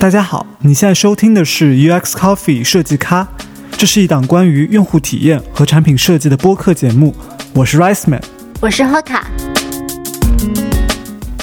[0.00, 3.28] 大家好，你现在收听的是 UX Coffee 设计咖，
[3.72, 7.14] 这是一档关于用户体验和产品设计的播客节目。
[7.52, 8.22] 我是 Rice Man，
[8.62, 9.20] 我是 Hoka。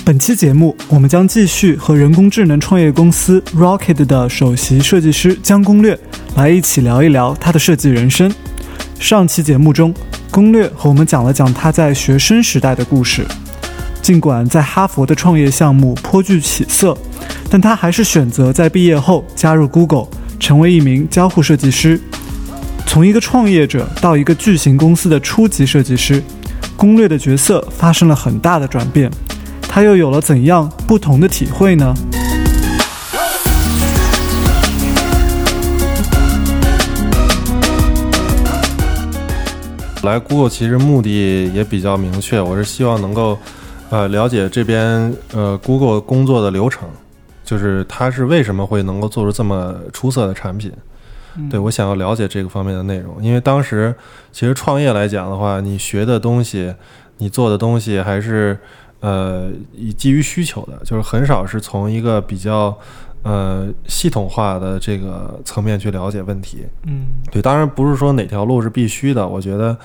[0.03, 5.95] 本期节目，我们将继续和人工智能创业公司 Rocket 的首席设计师江攻略
[6.35, 8.33] 来一起聊一聊他的设计人生。
[8.99, 9.93] 上期节目中，
[10.31, 13.23] 攻略和我们讲了讲他在学生时代的故事。
[14.07, 16.97] 尽管在哈佛的创业项目颇具起色，
[17.49, 20.07] 但他还是选择在毕业后加入 Google，
[20.39, 21.99] 成为一名交互设计师。
[22.85, 26.23] 从一个创业者到一个巨型公司的初级设计师，
[26.77, 29.11] 攻略的角色发生了很大的转变。
[29.63, 31.93] 他又有了怎样不同的体会呢？
[40.03, 43.37] 来 Google 其实目的也比较明确，我是希望能够，
[43.89, 46.87] 呃，了解这边呃 Google 工作的流程，
[47.43, 50.71] 就是它是为什么会能够做出这么出色的产品。
[51.51, 53.93] 对我想要了解这个方面的内容，因为当时
[54.31, 56.73] 其实创业来讲的话，你学的东西，
[57.19, 58.57] 你做的东西还是
[59.01, 62.75] 呃以基于需求的，就是很少是从一个比较
[63.21, 66.65] 呃系统化的这个层面去了解问题。
[66.87, 69.77] 嗯，对，当然不是说哪条路是必须的，我觉得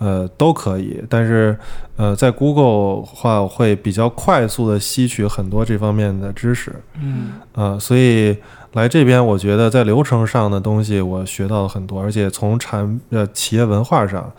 [0.00, 1.56] 呃都可以，但是
[1.96, 6.74] 呃在 Google 话会比较快速的吸取很多这方面的知识。
[7.00, 8.36] 嗯，呃，所以。
[8.74, 14.32] 来这边，我觉得在流程上的东西我学到了很多，而且从产呃企业文化上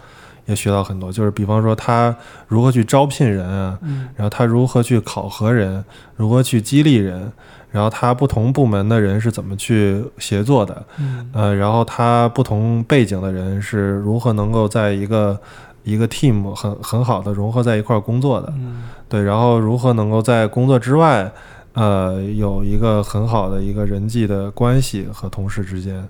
[0.45, 1.11] 也学到很多。
[1.11, 2.15] 就是比方说他
[2.47, 3.77] 如何去招聘人啊，
[4.15, 5.83] 然后他如何去考核人，
[6.15, 7.29] 如何去激励人，
[7.71, 10.85] 然后他不同部门的人是怎么去协作的，
[11.33, 15.39] 呃，然后他不同背景的人是如何能够在一个
[15.83, 18.53] 一个 team 很很好的融合在一块儿工作的，
[19.09, 21.31] 对，然后如何能够在工作之外。
[21.73, 26.05] 呃，有一个很好的一个人际的关系和同事之间，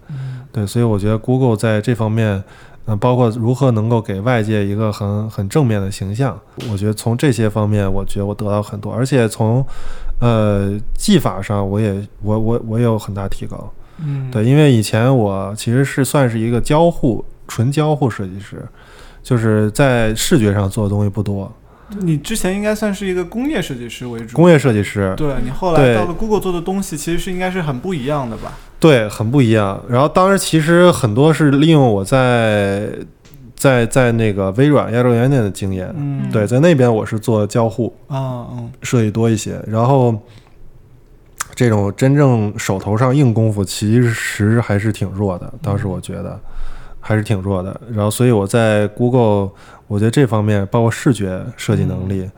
[0.51, 2.43] 对，所以我觉得 Google 在这方面，
[2.85, 6.39] 嗯，包括如何能够给外界一个很很正面的形象，
[6.71, 9.63] 我觉得从这些方面，我觉得我得到很多，而且从
[10.19, 18.67] 呃技法上，我也我我我也有很大提高，嗯，对，因为以前我其实是算是一个交互纯交互设计师，
[19.21, 21.51] 就是在视觉上做的东西不多。
[21.99, 25.13] 你之前应该算是一个工业设计师为主，工业设计师。
[25.17, 28.53] 对你后来到了 Google 做的东西，其实是应该是很不一样的吧？
[28.79, 29.83] 对，很不一样。
[29.89, 32.89] 然后当时其实很多是利用我在
[33.55, 35.93] 在在那个微软亚洲园店的经验。
[35.97, 39.61] 嗯，对，在那边我是做交互啊，嗯，设计多一些。
[39.67, 40.17] 然后
[41.53, 45.53] 这种真正手头上硬功夫其实还是挺弱的。
[45.61, 46.39] 当时我觉得
[46.99, 47.79] 还是挺弱的。
[47.91, 49.49] 然后所以我在 Google。
[49.91, 52.29] 我觉得这方面包括视觉设计能力，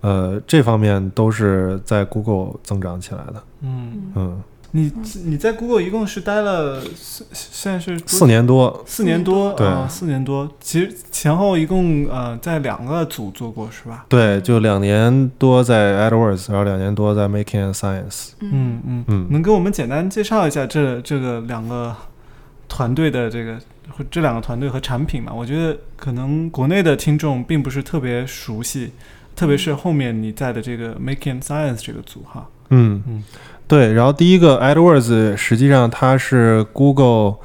[0.00, 3.42] 呃，这方面都是在 Google 增长起来的。
[3.62, 4.40] 嗯嗯，
[4.70, 4.92] 你
[5.24, 10.48] 你在 Google 一共是待了四，现在是四年多，四年多，对，四年多。
[10.60, 14.06] 其实前后一共呃在两个组做过是吧？
[14.08, 18.34] 对，就两年多在 AdWords，然后两年多在 Making Science。
[18.38, 21.96] 嗯嗯嗯，能给我们简单介绍一下这这个两个
[22.68, 23.58] 团队的这个？
[24.10, 28.92] 这两个团队和产品嘛，我觉得可能国内的听众并不是特别熟悉，
[29.36, 32.46] 特别是后面你在的这个 Making Science 这个组哈。
[32.70, 33.24] 嗯嗯，
[33.66, 33.92] 对。
[33.92, 37.36] 然后第一个 AdWords 实际上它是 Google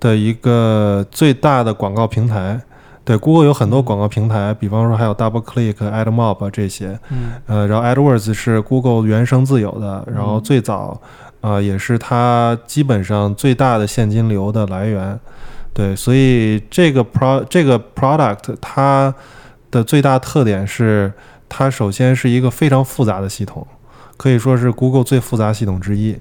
[0.00, 2.60] 的一个最大的广告平台。
[3.04, 6.98] 对，Google 有很多广告平台，比方说还有 DoubleClick、AdMob 这些。
[7.10, 7.32] 嗯。
[7.46, 11.00] 呃，然后 AdWords 是 Google 原生自有的，然后最早
[11.40, 15.18] 啊也是它基本上最大的现金流的来源。
[15.74, 19.14] 对，所以这个 pro 这个 product 它
[19.70, 21.10] 的最大特点是，
[21.48, 23.66] 它首先是一个非常复杂的系统，
[24.18, 26.14] 可以说是 Google 最复杂系统之一。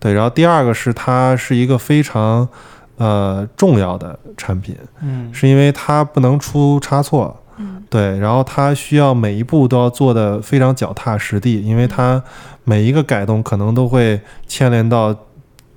[0.00, 2.48] 对，然后第二个是它是一个非常
[2.96, 12.22] 呃重要的产品，嗯，是因为它不能出差错，嗯，对，然后它需要每一步都要做的非常脚踏实地，因为它
[12.64, 15.14] 每一个改动可能都会牵连到。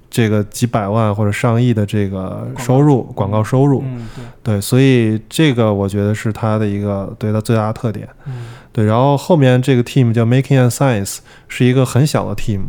[0.10, 4.08] 这个几百万或者上亿的这个收入，广告收入，嗯，
[4.44, 8.86] 对，对，所以这个我觉得是它的一个对它最大的特点，嗯，对。
[8.86, 12.62] 然后后面这个 team 叫 Making and Science，是一个很小的 team，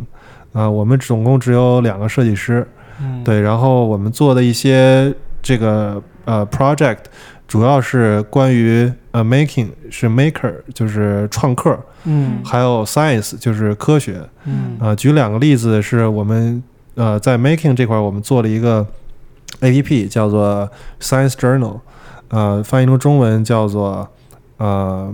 [0.53, 2.67] 啊，我们总共只有两个设计师，
[3.01, 3.41] 嗯，对。
[3.41, 5.11] 然后我们做的一些
[5.41, 6.99] 这个呃 project，
[7.47, 16.61] 主要是关于呃 making 是 maker 就是创客，嗯，还有 science 就是科学，嗯，啊，举两个例子是我们。
[16.95, 18.85] 呃，在 making 这块，我们做了一个
[19.61, 21.79] A P P，叫做 Science Journal，
[22.29, 24.07] 呃，翻译成中文叫做
[24.57, 25.13] 呃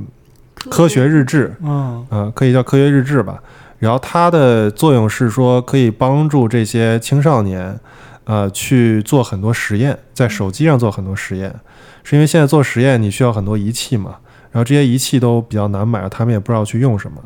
[0.69, 3.41] 科学日志，嗯，呃，可以叫科学日志吧。
[3.79, 7.79] 然后它的作用是说可以帮助这些青少年，
[8.23, 11.53] 呃，去做很多实验，在手机上做很多实验，
[12.03, 14.15] 是因为现在做实验你需要很多仪器嘛，
[14.51, 17.21] 然后这些仪器都比较难买，他们也不知道去用什么。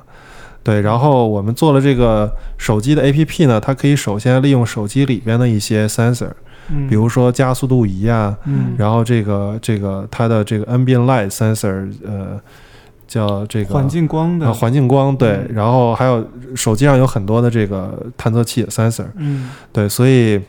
[0.63, 6.30] 对，然后我们做了这个手机的 APP 呢，它可以首先利用手机里边的一些 sensor，
[6.69, 6.88] 嗯。
[6.88, 12.40] 比如说加速度仪啊，嗯，然后这个这个它的这个 ambient light sensor，呃，
[13.08, 16.24] 叫这个环境光的啊环境光对嗯，然后还有
[16.56, 19.50] 手机上有很多的这个探测器 sensor，嗯。
[19.74, 20.40] 对，所以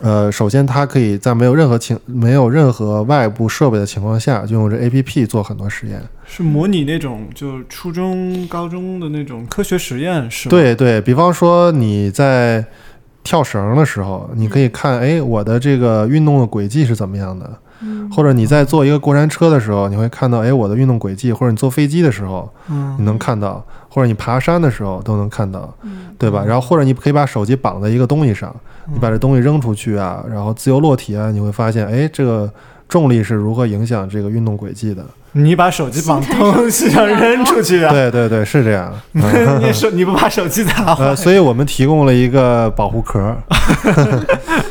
[0.00, 6.02] 呃，首先它可以在没有任何情没有任何外部设备的情况下，就用这 APP 做很多实验。
[6.34, 12.64] 是模拟那种就初中、高中的那种科学实验是吗？，对对，比方说你在
[13.22, 17.50] 跳绳的时候，你可以看，哎，我的这个运动的轨迹是怎么样的？
[17.84, 26.42] 嗯或者你在坐一个过山车的时候，你会看到，哎，我的运动轨迹；或者你坐飞机的时候，嗯你能看到；或者你爬山的时候都能看到，嗯对吧？
[26.46, 28.54] 然后或者你可以把手机绑在一个东西上，
[28.90, 32.50] 你把这东西扔出去啊，然后自由落体啊，你会发现，哎，这个
[32.92, 35.02] 重力是如何影响这个运动轨迹的？
[35.34, 37.90] 你把手机绑东西 上扔出去啊？
[37.90, 38.92] 对对对，是这样。
[39.12, 43.18] 你手你不把手机砸坏 呃，所以我们提供了一个保护壳，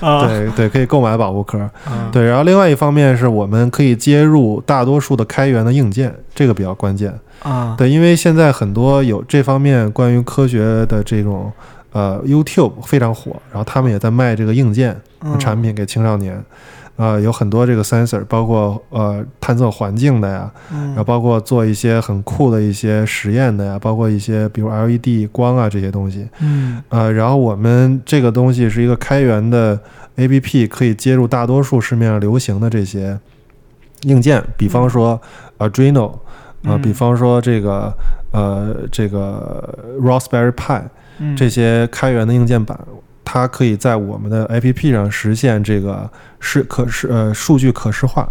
[0.01, 0.27] 啊？
[0.27, 1.57] 对对，可以购买保护壳。
[1.88, 7.12] 嗯对，然后另外一方面是我们可以接入大多数的开源的硬件，这个比较关键。
[7.41, 11.51] 啊，对，因为现在很多有这方面关于科学的这种
[11.91, 16.39] 呃 YouTube 非常火，然后他们也在卖这个硬件嗯产品给青少年。
[17.01, 20.89] 呃，有很多这个 sensor，包括呃探测环境的呀，嗯。
[20.89, 26.30] 然后包括做一些很酷的一些实验的呀，包括一些比如 LED 光啊这些东西。
[26.42, 26.80] 嗯。
[26.89, 29.80] 呃，然后我们这个东西是一个开源的
[30.15, 33.18] APP，可以接入大多数市面上流行的这些
[34.03, 35.19] 硬件，比方说
[35.57, 36.19] Arduino，啊、
[36.77, 36.81] 嗯。
[36.83, 37.92] 比方说这个
[38.31, 40.83] 呃这个 Raspberry Pi
[41.18, 41.36] 嗯。
[41.36, 42.80] 这些开源的硬件板，
[43.33, 46.10] 它可以在我们的 APP 上实现这个
[46.42, 48.30] 是可视呃数据可视化，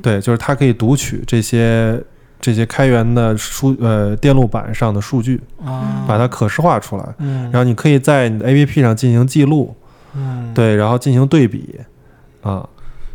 [0.00, 2.00] 对，就是它可以读取这些
[2.40, 7.04] 这些开源的数呃电路板上的数据，啊，把它可视化出来。
[7.18, 9.74] 嗯，然后你可以在你的 APP 上进行记录，
[10.14, 11.80] 嗯，对，然后进行对比，
[12.42, 12.64] 啊，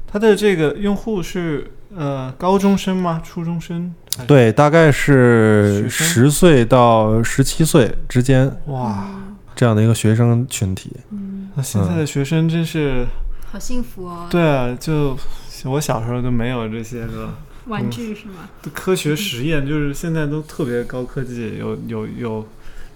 [0.06, 3.22] 它的这个用户是呃高中生吗？
[3.24, 3.94] 初中生？
[4.28, 8.54] 对，大概是十岁到十七岁之间。
[8.66, 9.08] 哇，
[9.56, 10.92] 这样的一个学生群体。
[11.12, 13.06] 嗯，那现在的学生真是，
[13.52, 15.18] 好幸福哦，对啊，就
[15.66, 17.30] 我小时候都没有这些个
[17.68, 18.50] 玩具是吗？
[18.74, 22.48] 科学实验，就是现在都特别高科技，有有有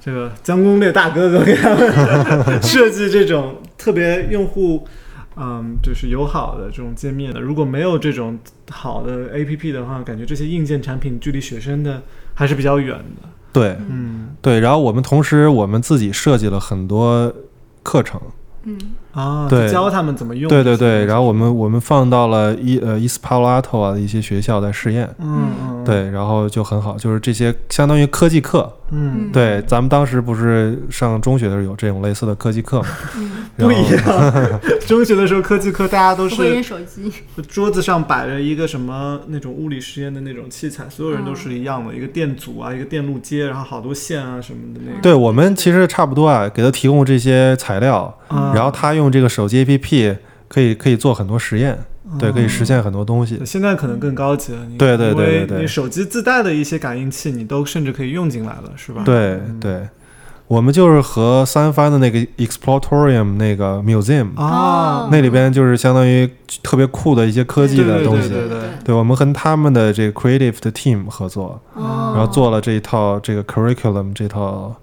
[0.01, 4.88] 这个江攻略大哥哥给他们设计这种特别用户。
[5.39, 7.39] 嗯，就是友好的这种界面的。
[7.39, 8.39] 如果没有这种
[8.71, 12.01] 好的 APP 的话，感觉这些硬件产品距离学生的
[12.33, 13.30] 还是比较远的。
[13.57, 14.30] 对嗯。
[14.42, 17.33] 对，然后我们同时我们自己设计了很多
[17.83, 18.21] 课程，
[18.63, 18.77] 嗯
[19.17, 19.67] 啊，对。
[19.69, 20.47] 教他们怎么用。
[20.47, 32.87] 对对对，然后我们我们放到了伊呃伊斯帕拉托啊的一些学校在试验，嗯嗯，对，然后就很好，就是这些相当于科技课，嗯，对，咱们当时不是上中学的时候有这种类似的科技课吗，
[33.17, 34.61] 嗯，不一样。
[34.87, 37.11] 中学的时候科技课大家都不会扔是手机，
[37.49, 45.01] 桌子上摆着一个什么那种物理实验的那种器材，所有人都是一样的，一个电阻啊，一个电路接，然后好多线啊什么的那个。
[45.01, 48.53] 对我们其实差不多啊，给他提供这些材料，啊。
[48.56, 51.78] 然后他用这个手机 APP 可以可以做很多实验，
[52.19, 53.42] 对，可以实现很多东西。
[53.45, 55.61] 现在可能更高级了，你对对对对对。
[55.61, 59.02] 你手机自带的一些感应器，你都甚至可以用进来了，是吧？
[59.04, 59.59] 对嗯。
[59.59, 59.87] 对，
[60.47, 66.30] 我们就是和三番的那个 Exploratorium 那个 Museum，、啊，那里边就是相当于
[66.64, 68.30] 特别酷的一些科技的对对东西。
[68.30, 68.59] 对对。
[68.85, 74.73] 对我们和他们的这个 creative 的 team 合作，哦，然后做了这一套这个 curriculum 这套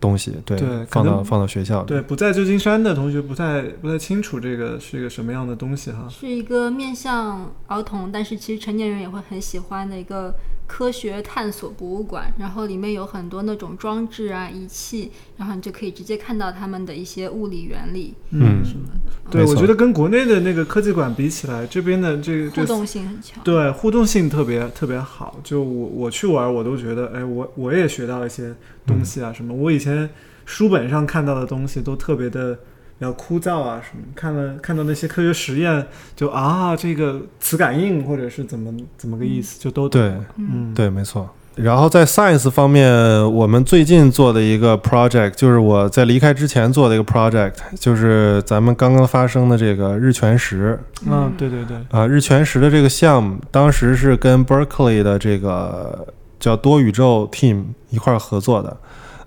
[0.00, 1.86] 东西，对，对放到放到学校里。
[1.86, 6.08] 对，不在旧金山的同学不太不太清楚这个是一个什么样的东西哈。
[6.08, 10.34] 是一个面向儿童，但是其实成年人也会很喜欢的一个
[10.68, 12.32] 科学探索博物馆。
[12.38, 18.86] 然后里面有很多那种装置啊、仪器，然后你就可以直接看到他们的一些物理原理嗯什么
[19.24, 23.42] 的，对，我觉得跟国内的那个科技馆比起来，这边的这个互动性很强。
[23.42, 25.40] 对互动性特别特别好。
[25.42, 28.54] 就我我去玩，我都觉得，哎，我我也学到一些
[28.86, 30.08] 东西啊，什么我以前
[30.44, 32.58] 书本上看到的东西都特别的
[32.98, 35.86] 比较枯燥啊，什么看了看到那些科学实验，
[36.16, 41.28] 就啊这个磁感应或者是怎么怎么个意思，就都对嗯，对，没错。
[41.54, 42.88] 然后在 science 方面，
[43.32, 50.78] 我们最近做的一个 project，就是我在离开之前做的一个 project，就是咱们刚刚发生的这个日全食。
[51.04, 56.06] 嗯，对对对，啊，日全食的这个项目，当时是跟 Berkeley 的这个
[56.38, 58.76] 叫多宇宙 team 一块儿合作的。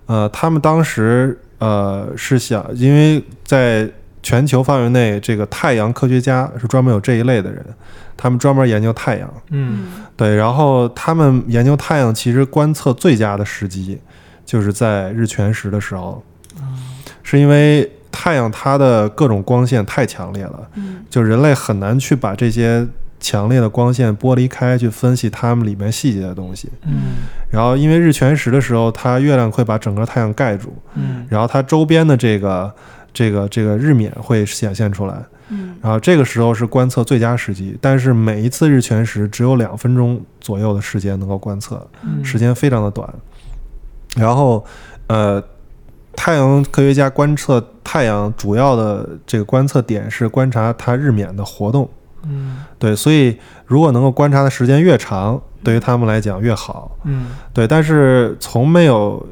[0.06, 3.88] 呃，他们当时呃是想，因为在
[4.20, 7.64] 全球范围内，这个太阳科学家是专门有这一类的人，
[8.16, 9.32] 他们专门研究太阳。
[9.50, 9.86] 嗯。
[10.16, 14.00] 对，然后他们研究太阳，其实观测最佳的时机
[14.44, 16.20] 就是在日全食的时候，
[17.22, 21.04] 是因为太阳它的各种光线太强烈了，嗯。
[21.08, 22.84] 就人类很难去把这些
[23.22, 26.68] 强烈的光线剥离开，去分析它们里面细节的东西。
[26.84, 27.14] 嗯。
[27.48, 31.24] 然后因为日全食的时候，它月亮会把整个太阳盖住，嗯。
[31.30, 32.70] 然后它周边的这个
[33.14, 35.14] 这个这个日冕会显现出来，
[35.48, 35.76] 嗯。
[35.80, 42.22] 然后这个时候是观测最佳时机，但是每一次日全食只有两分钟左右的时间能够观测，嗯。
[42.24, 43.08] 时间非常的短。
[44.16, 44.62] 然后，
[45.06, 45.42] 呃，
[46.14, 51.88] 太阳科学家观测太阳主要的这个观测点是观察它日冕的活动，
[52.24, 53.36] 嗯对，所以
[53.66, 56.96] 如果能够观察的时间越长，对于他们来讲越好。
[57.04, 59.24] 嗯对，但是从没有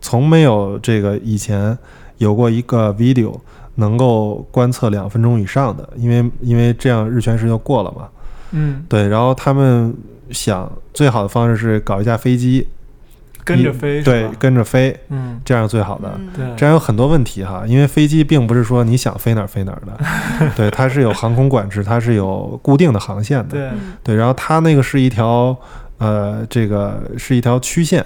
[0.00, 1.76] 从没有这个以前
[2.18, 3.38] 有过一个 video
[3.76, 8.08] 能够观测两分钟以上的，因为因为这样日全食就过了嘛。
[8.52, 9.94] 嗯，对，然后他们
[10.30, 12.68] 想最好的方式是搞一架飞机，
[13.44, 15.40] 跟着飞对，跟着飞，嗯。
[15.44, 16.10] 这样最好的。
[16.18, 16.28] 嗯。
[16.34, 25.56] 对，这样有很多问题哈，因为飞机并不是说你想飞哪儿飞哪儿的， 对，它是有航空管制，它是有固定的航线的，对，嗯对，然后它那个是一条
[25.98, 28.04] 呃，这个是一条曲线，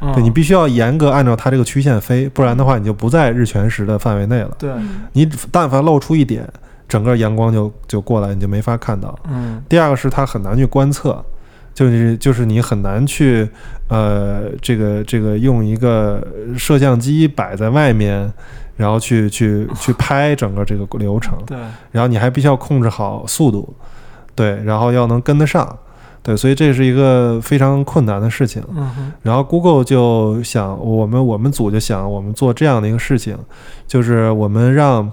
[0.00, 0.12] 嗯。
[0.12, 4.50] 对你必须要严格按照它这个曲线飞，不然的话你就不在日全食的范围内了。
[4.58, 6.46] 对，嗯你但凡露出一点，
[6.88, 9.16] 整个阳光就就过来，你就没法看到。
[9.30, 9.62] 嗯。
[9.68, 11.24] 第二个是它很难去观测，
[11.72, 13.48] 就是就是你很难去
[13.88, 18.32] 呃这个这个用一个摄像机摆在外面，
[18.76, 21.56] 然后去去去拍整个这个流程，对，
[21.90, 23.74] 然后你还必须要控制好速度，
[24.34, 25.78] 对，然后要能跟得上，
[26.22, 28.62] 对，所以这是一个非常困难的事情。
[28.74, 33.36] 嗯哼然后 Google 就想，我们我们组就想，我们做这样的一个事情，
[33.86, 35.10] 就是我们让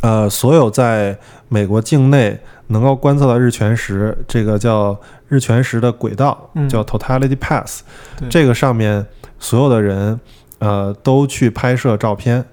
[0.00, 1.18] 呃所有在
[1.48, 7.82] 美国境内能够观测到日全食，这个叫日全食的轨道，嗯叫 Totality Pass，
[8.18, 9.06] 对这个上面
[9.38, 10.18] 所有的人
[10.58, 12.44] 呃都去拍摄照片。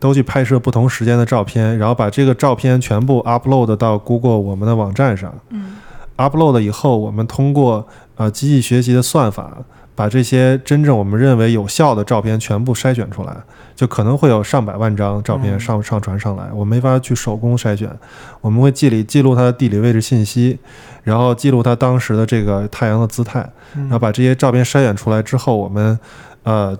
[0.00, 5.34] 都去拍摄不同时间的照片，然后把这个照片全部 upload 到 Google 我们的网站上。
[5.48, 5.76] 嗯
[6.18, 9.56] upload 以后，我们通过呃机器学习的算法，
[9.94, 13.36] 把这些真正我们认为有效的照片全部筛选出来，
[13.76, 17.88] 就可能会有上百万张照片嗯上上传上来，我没法去手工筛选，
[18.40, 20.58] 我们会记里记录它的地理位置信息，
[21.02, 25.98] 然后记录它当时的这个太阳的姿态，嗯然后把这些照片筛选出来之后，我们
[26.42, 26.76] 呃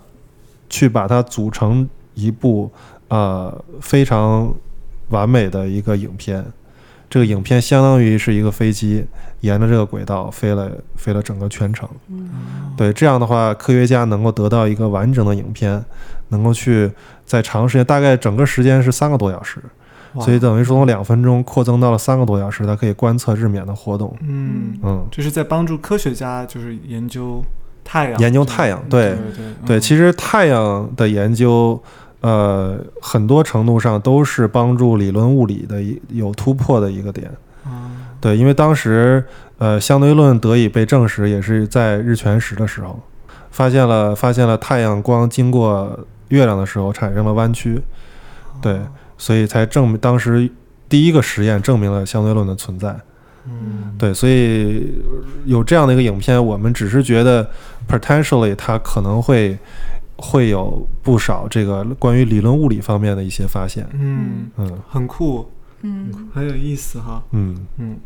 [0.69, 2.69] 去把它组成一部
[3.07, 4.53] 呃非常
[5.09, 6.45] 完美的一个影片。
[7.15, 9.05] 这个影片相当于是一个飞机
[9.39, 11.87] 沿着这个轨道飞了飞了整个全程。
[12.09, 12.29] 嗯
[12.75, 15.81] 对，这样的话，科学家能够得到一个完整的影片，
[16.27, 16.91] 能够去
[17.25, 19.63] 在长时间，大概整个时间是三个多小时，
[20.19, 24.13] 所以等于说从两分钟扩增到了三个多小时，它可以观测日冕的活动。
[24.19, 27.41] 嗯，嗯，这是在帮助科学家就是研究
[27.85, 31.81] 太阳，研究太阳对对对对，嗯其实太阳的研究，
[32.25, 37.29] 呃，很多程度上都是帮助理论物理的一有突破的一个点。
[37.67, 39.23] 嗯对，因为当时
[39.59, 42.99] 呃相对论得以被证实，也是在日全食的时候，
[43.51, 47.79] 发现了发现了太阳光经过月亮的时候产生了弯曲，
[48.59, 48.79] 对，
[49.19, 50.49] 所以才证明当时
[50.89, 52.95] 第一个实验证明了相对论的存在。
[53.47, 54.91] 嗯对，所以
[55.45, 57.47] 有这样的一个影片，我们只是觉得
[57.87, 59.55] potentially 它可能会
[60.17, 63.87] 会有不少这个关于理论物理方面的一些发现。
[63.93, 67.23] 嗯，嗯很酷，嗯很有意思哈。
[67.31, 67.97] 嗯嗯，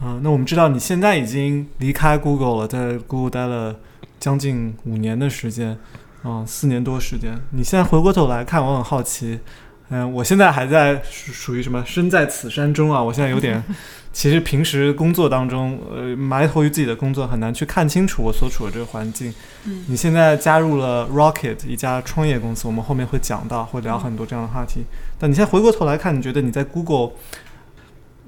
[0.00, 3.76] 啊，那我们知道你现在已经离开 Google 了，在 Google 待了
[4.20, 5.76] 将近五年的时间，
[6.22, 7.38] 啊，四年多时间。
[7.50, 9.40] 你现在回过头来看，我很好奇，
[9.88, 13.00] 嗯，我现在还在属属于什么身在此山中啊？
[13.02, 13.62] 我现在有点，
[14.12, 19.32] 其实平时工作当中，呃，埋头于自己的工作，很难去看清楚我所处的这个环境。
[19.64, 24.84] 嗯你现在加入了 Rocket 一家创业公司，我们后面会讲到，会聊很多这样的话题。
[25.18, 27.12] 但你现在回过头来看，你觉得你在 Google，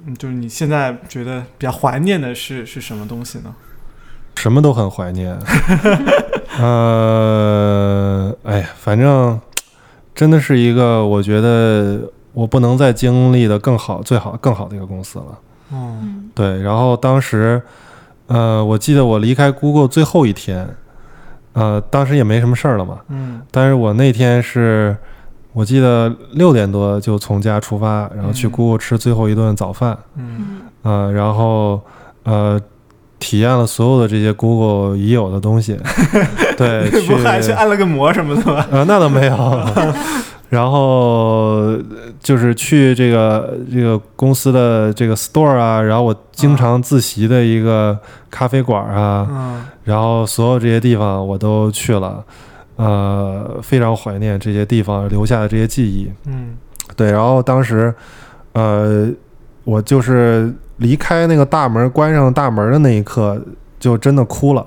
[0.07, 3.55] 嗯，就是你现在觉得比较怀念的是是什么东西呢？
[4.37, 5.37] 什么都很怀念。
[6.61, 9.41] 呃，哎呀，反正
[10.19, 12.01] 真的是一个我觉得
[12.33, 15.27] 我不能再经历的更好、最好、更好的一个公司了。
[15.71, 16.29] 哦，嗯。
[16.35, 17.63] 对，然后当时，
[18.27, 20.69] 呃，我记得我离开 Google 最后一天，
[21.53, 23.41] 呃，当时也没什么事儿了嘛，嗯。
[23.53, 24.97] 但是我那天是，
[25.53, 28.51] 我记得六点多就从家出发，然后去嗯。
[28.51, 30.61] Google 吃最后一顿早饭，嗯嗯。
[30.83, 31.81] 呃，然后
[32.25, 32.61] 呃，
[33.19, 35.77] 体验了所有的这些 Google 已有的东西。
[36.57, 38.67] 对， 去不还去按了个摩什么的吗？
[38.71, 39.37] 呃，那倒没有。
[40.49, 41.77] 然后
[42.21, 47.99] 就是去这个这个公司的这个 store 啊，然后我经常自习的一个
[48.31, 52.25] 咖啡馆啊，嗯然后所有这些地方我都去了，
[52.77, 56.11] 呃，非常怀念这些地方留下的这些记忆。
[56.27, 56.57] 嗯
[56.97, 57.95] 对，然后当时，
[58.55, 59.07] 呃，
[59.65, 63.41] 我就是离开那个大门，关上大门的那一刻，
[63.79, 64.67] 就真的哭了。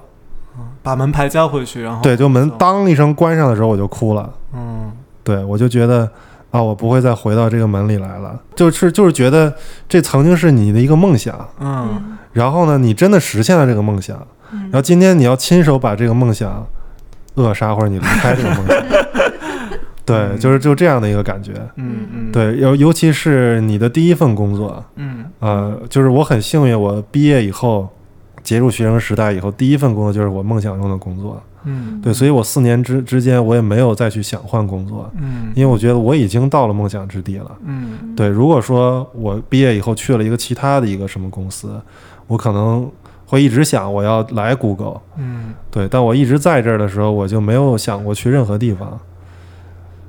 [0.84, 4.30] 把门牌交回去，然后对，就门当一声关上的时候，我就哭了。
[4.54, 4.92] 嗯
[5.24, 6.10] 对，我就觉得
[6.50, 8.40] 啊，我不会再回到这个门里来了。
[8.56, 9.54] 就是就是觉得
[9.88, 14.18] 这曾经是你的一个梦想，嗯然后呢，你真的实现了这个梦想，
[14.52, 16.66] 嗯然后今天你要亲手把这个梦想
[17.36, 18.78] 扼杀，或者你离开这个梦想。
[20.06, 21.54] 对，嗯就是就这样的一个感觉。
[21.76, 27.88] 嗯嗯，对，尤尤其是你的第一份工作，嗯呃，就是我很幸运，我毕业以后
[28.44, 31.42] 结束学生时代以后，第一份工作就是我梦想中的工作。
[31.64, 37.52] 嗯对，所以我四年之之间，我也没有再去想换工作，嗯因为我觉得我已经到了梦想之地了。
[37.64, 41.80] 嗯对，如果说我毕业以后去了一个其他的一个什么公司，
[42.26, 42.90] 我可能
[43.28, 49.00] 会一直想我要来 Google，嗯对，但我一直在这儿的时候，我就没有想过去任何地方。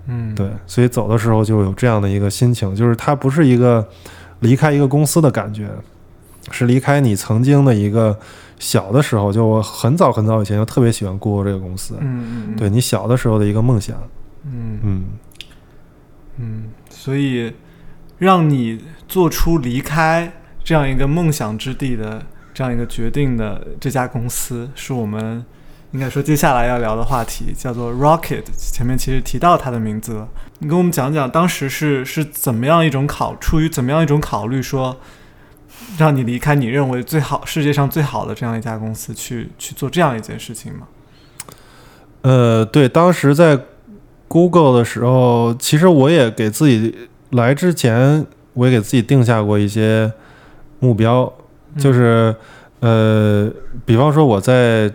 [0.06, 0.34] 嗯。
[0.34, 3.86] 对，所以走的时候就有这样的一个心情，就是它不是一个
[4.40, 5.68] 离开一个公司的感觉，
[6.50, 8.18] 是离开你曾经的一个
[8.58, 13.96] 小的时候，就我很早很早以前就特别喜欢 Google 这个公司，嗯嗯对你小的时候的一个梦想。
[14.44, 14.78] 嗯。
[14.82, 15.04] 嗯。
[16.38, 17.52] 嗯，所以
[18.16, 20.32] 让你做出离开
[20.64, 25.44] 这样一个梦想之地的这样一个决定的这家公司，是我们
[25.92, 28.44] 应该说接下来要聊的话题，叫做 Rocket。
[28.56, 34.96] 前面其实提到它的名字了，你跟我们讲讲当时是是怎么样一种考，出于怎么样一种考虑说。
[35.98, 40.86] 让你离开你认为最好、世界上最好的这样一家公司，去去做这样一件事情吗？
[42.22, 43.58] 呃，对，当时在
[44.26, 50.10] Google 的时候，其实我也给自己来之前，我也给自己定下过一些
[50.78, 51.30] 目标，
[51.76, 52.34] 就是
[52.80, 53.50] 呃，
[53.84, 54.90] 比方说我在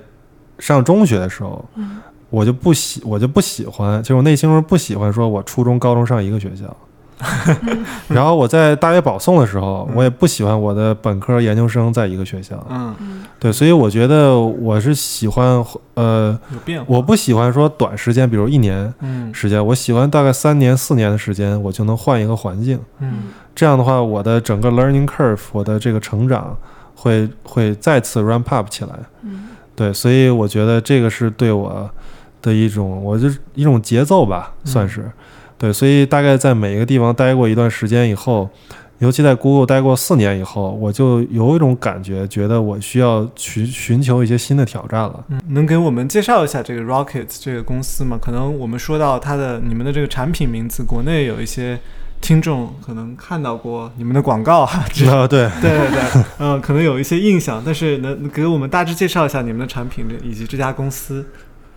[0.59, 1.97] 上中学的时候，嗯
[2.29, 6.75] 我就不喜，我就不喜欢，就是我内心中不喜欢说我初中、高中上一个学校。
[8.09, 12.63] 然后我在大学保送的时候，我也不喜欢我的本科、研究生在一个学校。
[12.69, 15.65] 嗯，嗯对，所以我觉得我是喜欢，
[15.95, 16.85] 呃，有变化。
[16.87, 22.79] 我不喜欢说短时间，比如一年嗯时间，我喜欢大概三年、四年的时间，我就能换一个环境。
[22.99, 26.55] 嗯这样的话，我的整个 learning curve，我的这个成长
[26.93, 28.91] 会会再次 ramp up 起来。
[29.23, 31.87] 嗯对，所以我觉得这个是对我
[32.41, 35.09] 的一种，我就是一种节奏吧，算是。
[35.59, 38.49] 对，所以大概在每一个地方待过一段时间以后，
[38.97, 45.23] 尤其在 Google 待过四年以后，我就有一种感觉，觉得我需要去寻求一些新的挑战了。
[45.29, 48.17] 嗯，能给我们介绍一下这个 Rocket 这个公司吗？
[48.19, 51.79] 可能我们说到它的你们的这个产品名字，国内有一些
[52.19, 61.25] 听众可能看到过你们的广告哈，这啊，对， 对对对，嗯，可能有一些印象，但是能能给我们大致介绍一下你们的产品以及这家公司？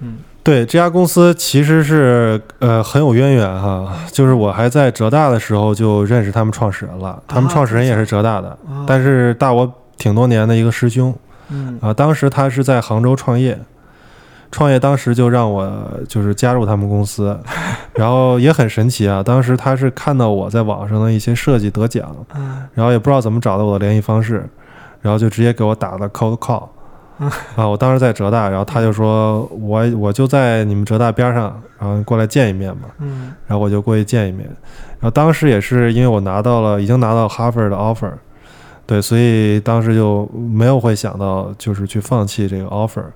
[0.00, 0.18] 嗯。
[0.42, 11.14] 对，这家公司其实是呃很有渊源哈，就是我还在浙大的时候就认识他们创始人了，他们创始人也是浙大的，啊，但是大我挺多年的一个师兄。
[11.50, 11.79] 嗯。
[11.83, 13.57] 啊，当时他是在杭州创业，
[14.51, 15.73] 创业当时就让我
[16.09, 17.39] 就是加入他们公司，
[17.95, 24.49] 然后也很神奇啊，当时他是看到我在网上的一些设计得奖，嗯然后也不知道怎么找到我的联系方式，
[25.01, 26.69] 然后就直接给我打了 cold call。
[27.55, 34.49] 啊，我当时在浙大，然后他就说我我就在你们浙大边上，然后过来见一面嘛，嗯然后我就过去见一面。
[34.99, 38.11] 然后当时也是因为我拿到了已经拿到哈佛的 offer，
[38.87, 43.13] 对，所以当时就没有会想到就是去放弃这个 offer 嗯，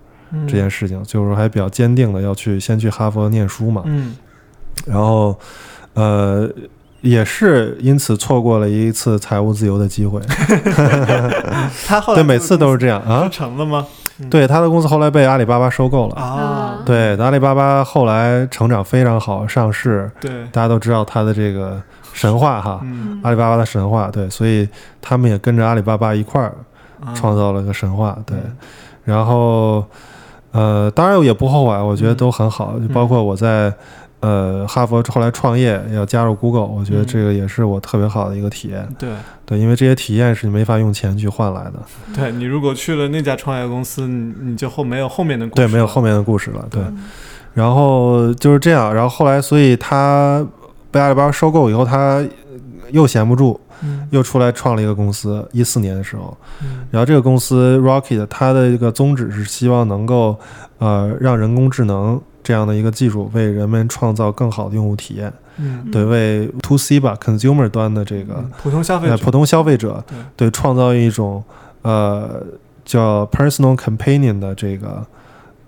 [0.46, 3.82] 这件事情，就是还比较坚定的要去先去哈佛念书嘛。
[3.86, 4.14] 嗯
[4.86, 5.38] 然后
[5.94, 6.48] 呃
[7.00, 10.20] 也是因此错过了一次财务自由的机会。
[11.86, 13.28] 他后来对，每次都是这样啊啊。
[13.28, 13.86] 成了吗？
[14.30, 16.14] 对，他的公司后来被阿里巴巴收购了。
[16.16, 21.80] 啊，对，阿里巴巴后来成长非常好，上市，对，大家都知道他的这个
[22.12, 24.08] 神话哈，嗯阿里巴巴的神话。
[24.10, 24.68] 对，所以
[25.00, 26.54] 他们也跟着阿里巴巴一块儿
[27.04, 28.16] 啊创造了个神话。
[28.24, 28.56] 对，嗯
[29.04, 29.84] 然后
[30.54, 32.78] 呃，当然也不后悔，我觉得都很好。
[32.78, 33.74] 就包括我在
[34.20, 38.88] 呃哈佛后来创业要加入 Google，我觉得嗯这个也是我特别好的一个体验。
[38.96, 39.10] 对
[39.44, 41.72] 对，因为这些体验是你没法用钱去换来的。
[42.14, 46.64] 对，你如果去了那家创业公司，你你就后没有后面的故事对，没有后面的故事了。
[46.70, 47.04] 对，嗯
[47.54, 50.44] 然后就是这样，然后后来，所以他
[50.90, 52.20] 被阿里巴巴收购以后，他
[52.90, 54.06] 又闲不住，嗯。
[54.10, 56.86] 又出来创了一个公司，一四年的时候，嗯。
[56.90, 60.38] 然后这个公司 Rocket 它的一个宗旨是希望能够
[60.78, 70.16] 呃让人工智能这样的一个技术为人们创造更好的用户体验，嗯，对，为 To C 吧 consumer 端的这个嗯普通消费者，呃普通消费者对。
[70.36, 71.42] 对创造一种
[71.82, 72.42] 呃
[72.84, 75.06] 叫 personal companion 的这个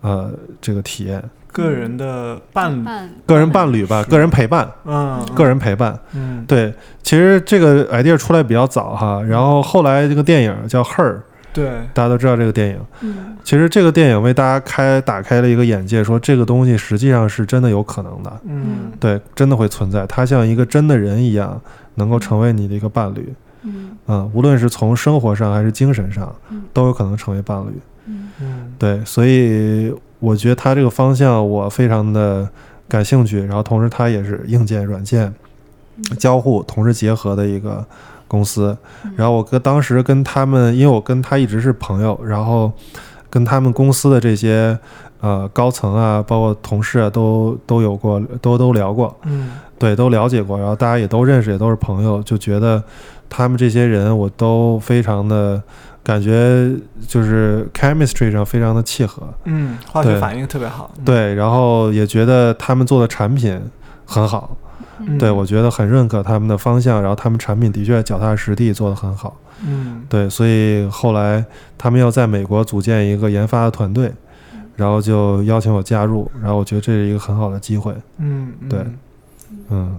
[0.03, 1.23] 呃这个体验，
[1.57, 2.85] 个人的伴侣，
[3.25, 5.99] 个人伴侣吧，个人陪伴，嗯，个人陪伴。
[6.13, 6.71] 嗯，对，
[7.03, 11.15] 其实这个 idea 出来比较早哈，然后后来这个电影叫《Her》，
[11.55, 12.79] 对，大家都知道这个电影。
[13.01, 13.39] 嗯。
[13.43, 18.93] 其实这个电影为大家开打开了一个眼界，说这个东西实际上是真的有可能的，嗯。
[19.01, 20.07] 对，真的会存在。
[20.07, 21.59] 它像一个真的人一样，
[21.95, 23.97] 能够成为你的一个伴侣，嗯。
[24.09, 27.81] 嗯，无论是从生活上还是精神上嗯，都有可能成为伴侣。
[28.07, 28.29] 嗯。
[28.43, 28.75] 嗯。
[28.79, 32.49] 对，所以我觉得他这个方向我非常的
[32.89, 35.33] 感兴趣，然后同时他也是硬件、软件
[36.19, 37.85] 交互同时结合的一个
[38.29, 38.77] 公司。
[39.17, 42.73] 然后我跟当时跟他们，因为我跟他一直是朋友，然后
[43.31, 44.79] 跟他们公司的这些
[45.21, 49.51] 呃高层啊，包括同事啊，都都有过，都都聊过，嗯。
[49.79, 52.83] 对，都了解过，然后大家也都认识，也都是朋友，就觉得
[53.29, 55.63] 他们这些人我都非常的
[56.07, 56.71] 感觉
[57.09, 63.61] 就是 chemistry 上非常的契合，嗯，化学反应特别好，嗯，对，然后也觉得他们做的产品
[64.05, 64.57] 很好，
[65.01, 65.19] 嗯。
[65.19, 70.05] 对我觉得很认可他们的方向，然后他们产品的确脚踏实地做得很好，嗯。
[70.09, 71.45] 对，所以后来
[71.77, 74.13] 他们要在美国组建一个研发的团队，
[74.77, 78.69] 然后就邀请我加入，然后我觉得这是一个很好的机会，嗯，嗯。
[78.69, 78.87] 对。
[79.71, 79.99] 嗯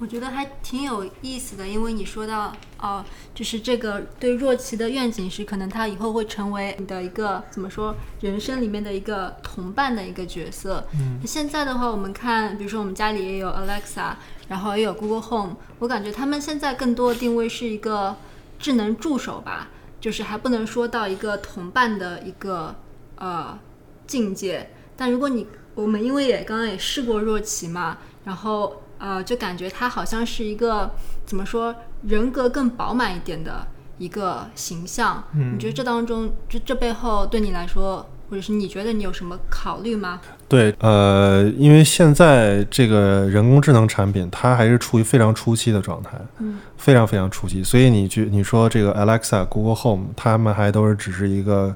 [0.00, 10.86] 我觉得还挺有意思的，因为你说到哦，就是这个对若琪的愿景是，可能他以后会成为你的一个怎么说，人生里面的一个同伴的一个角色。
[10.94, 14.14] 嗯现在的话，我们看，比如说我们家里也有 Alexa，
[14.48, 18.16] 然后也有 Google Home，我感觉他们现在更多的定位是一个
[18.58, 19.68] 智能助手吧，
[20.00, 22.74] 就是还不能说到一个同伴的一个
[23.16, 23.58] 呃
[24.06, 24.70] 境界。
[24.96, 30.90] 但如果你我们因为也刚刚也试过若琪嘛，然后呃就感觉他好像是一个
[31.24, 33.66] 怎么说人格更饱满一点的
[33.98, 35.24] 一个形象。
[35.34, 40.20] 嗯你觉得这当中这这背后对你来说，或者是你觉得你有什么考虑吗？
[40.48, 51.74] 对，呃，因为现在这个人工智能产品它还是处于非常初期的状态，嗯非常非常初期，所以你去你说这个 Alexa、Google Home，他们还都是只是一个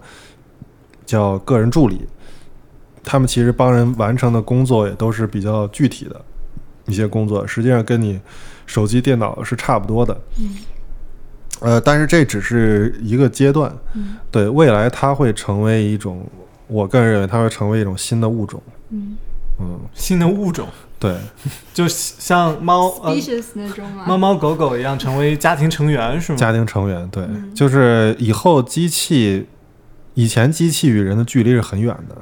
[1.04, 2.06] 叫个人助理，
[3.02, 6.24] 他们其实帮人完成的工作也都是比较具体的
[6.86, 8.20] 一些工作，实际上跟你
[8.66, 10.20] 手机、电脑是差不多的。
[10.38, 10.56] 嗯。
[11.60, 14.16] 呃，但是这只是一个阶段，嗯。
[14.30, 16.26] 对未来它会成为一种，
[16.66, 18.62] 我个人认为它会成为一种新的物种。
[18.90, 19.16] 嗯。
[19.60, 20.66] 嗯，新的物种，
[20.98, 21.14] 对，
[21.72, 23.14] 就像猫呃
[23.54, 23.84] 那种？
[24.06, 26.38] 猫猫狗狗一样成为家庭成员是吗？
[26.38, 27.54] 家庭成员，对，嗯。
[27.54, 29.46] 就是以后机器，
[30.14, 32.16] 以前机器与人的距离是很远的，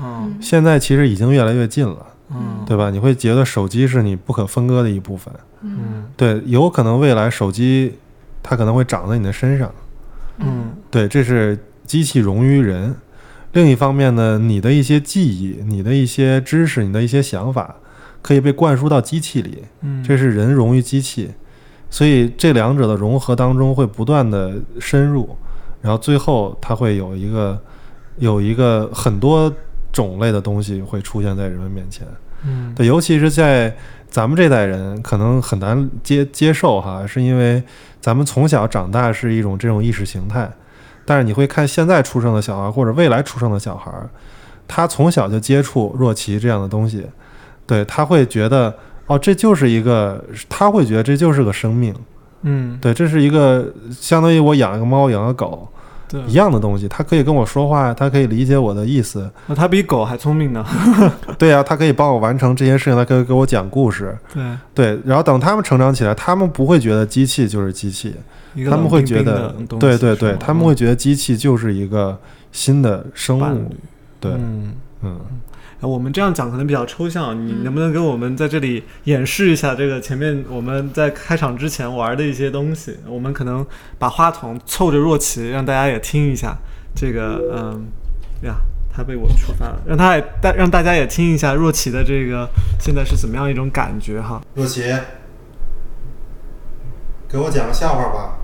[0.00, 0.38] 嗯。
[0.40, 2.64] 现在其实已经越来越近了，嗯。
[2.66, 2.90] 对吧？
[2.90, 5.78] 你会觉得手机是你不可分割的一部分，嗯。
[5.78, 7.94] 嗯对，有可能未来手机
[8.42, 9.72] 它可能会长在你的身上，
[10.38, 10.72] 嗯。
[10.90, 12.94] 对，这是机器融于人。
[13.52, 17.76] 另一方面呢，你的一些记忆、你的一些知识、你的一些想法，
[18.20, 21.30] 可以被灌输到机器里，嗯，这是人融于机器，
[21.88, 25.34] 所以这两者的融合当中会不断的深入，
[25.80, 27.58] 然后最后它会有一个
[28.18, 29.50] 有一个很多
[29.96, 32.06] 种类的东西会出现在人们面前。
[32.44, 32.74] 嗯。
[32.74, 33.74] 对，尤其是在
[34.08, 37.62] 咱们这代人可能很难接接受哈，是因为
[38.00, 40.50] 咱们从小长大是一种这种意识形态，
[41.04, 43.90] 但是你会看现在出生的小孩或者未来出生的小孩，
[44.68, 47.06] 他从小就接触若琪这样的东西，
[47.66, 48.74] 对他会觉得
[49.06, 51.94] 哦，这就是一个，他会觉得这就是个生命，
[52.42, 52.78] 嗯。
[52.80, 55.75] 对，这是一个相当于我养一个猫养个狗对
[56.26, 60.64] 一，样的东西，它可以跟我说话，它可以理解我的意思，那它比狗还聪明呢。
[61.38, 64.16] 对呀、它可以帮我完成这些事情，它可以给我讲故事。
[64.32, 68.14] 对，对，然后等他们成长起来，他们不会觉得机器就是机器，
[68.70, 72.18] 他们会觉得对对对，他们会觉得机器就是一个
[72.52, 73.74] 新的生物，
[74.20, 74.32] 对，
[75.02, 75.20] 嗯。
[75.80, 82.96] 我们这样讲可能比较抽象，你能不能给我们在这里演示一下这个前面我们在开场之前玩的一些东西？
[83.06, 83.64] 我们可能
[83.98, 86.56] 把话筒凑着若琪，让大家也听一下
[86.94, 87.86] 这个，嗯，
[88.42, 88.56] 呀，
[88.90, 92.48] 他被我触发了，让他也大让大家也听一下若琪的这个
[92.80, 94.40] 现在是怎么样一种感觉哈。
[94.54, 94.82] 若琪，
[97.28, 98.38] 给我讲个笑话吧。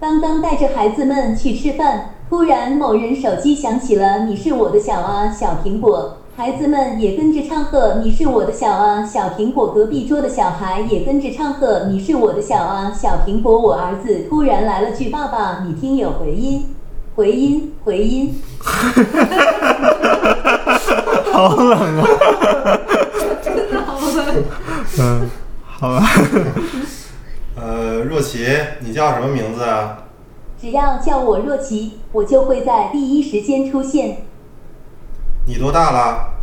[0.00, 9.74] 刚刚带着孩子们去吃饭，突然某人手机响起了“你是我的小啊，小苹果”，孩子们也跟着唱和，你是我的小啊，小苹果。
[9.74, 13.60] 隔壁桌的小孩也跟着唱和，你是我的小啊，小苹果。
[13.60, 16.74] 我儿子突然来了句爸爸，你听有回音，
[17.14, 18.40] 回音，回音。
[21.30, 22.08] 好冷啊！
[23.42, 24.44] 真的好冷。
[24.98, 25.28] 嗯，
[25.66, 26.06] 好吧。
[27.60, 28.46] 呃，若琪，
[28.80, 30.04] 你叫什么名字啊？
[30.60, 34.22] 只要叫我若琪，我就会在第一时间出现。
[35.46, 36.34] 你多大了？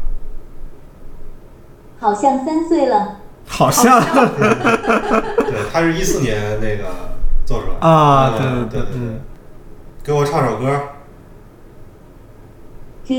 [1.99, 3.19] 好像三岁了。
[3.47, 6.84] 好像 对，他是一四年那个
[7.45, 9.21] 做出来的啊，对对对对嗯，
[10.03, 10.80] 给我唱首歌。
[13.06, 13.15] 这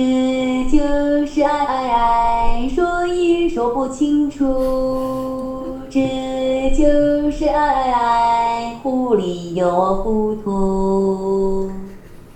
[0.70, 5.57] 就是爱爱爱，说也说不清楚。
[5.90, 11.70] 这就是爱爱爱，糊里又糊涂。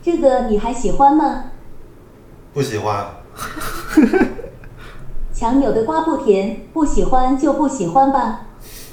[0.02, 1.44] 这个你还喜欢吗？
[2.54, 3.06] 不喜欢。
[5.34, 8.46] 强扭的瓜不甜，不喜欢就不喜欢吧。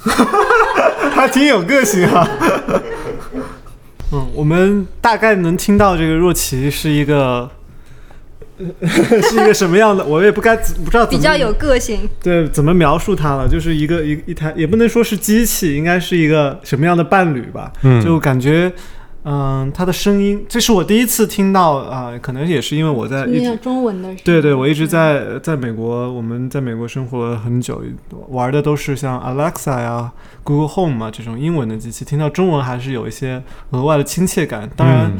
[1.12, 2.28] 还挺有个性啊。
[4.12, 7.50] 嗯，我们大概能听到这个若琪是一个
[9.22, 17.72] 是一个什么样的，我也不该不知道怎么比较有个性，对怎么描述它了，就是一个一一台也不能说是机器，应该是一个什么样的伴侣吧？
[17.84, 18.72] 嗯就感觉。
[19.26, 24.10] 嗯，他的声音，这是我第一次听到啊、可能也是因为我在一直那种中文的。
[24.24, 27.84] 对对，我一直在在美国，我们在美国生活了很久，
[28.30, 30.10] 玩的都是像 Alexa 呀、
[30.42, 34.68] Google Home 啊这种英文的机器，听到中文还是有一些额外的亲切感。
[34.78, 35.12] 当然，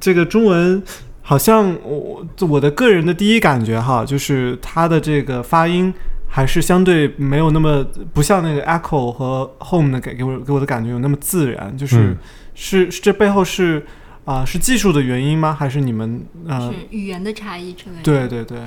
[0.00, 0.82] 这个中文
[1.28, 5.92] 好像我我的个人的第一感觉哈，就是它的这个发音
[6.26, 12.16] 还是相对没有那么不像那个 Echo 和 Home 的给给我给我的感觉有那么自然，就是、嗯。
[12.54, 13.84] 是是这背后是
[14.24, 15.54] 啊、是技术的原因吗？
[15.58, 18.02] 还是你们呃是语言的差异之类的。
[18.02, 18.58] 对对对，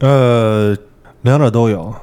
[0.00, 0.76] 呃，
[1.22, 1.94] 两者都有，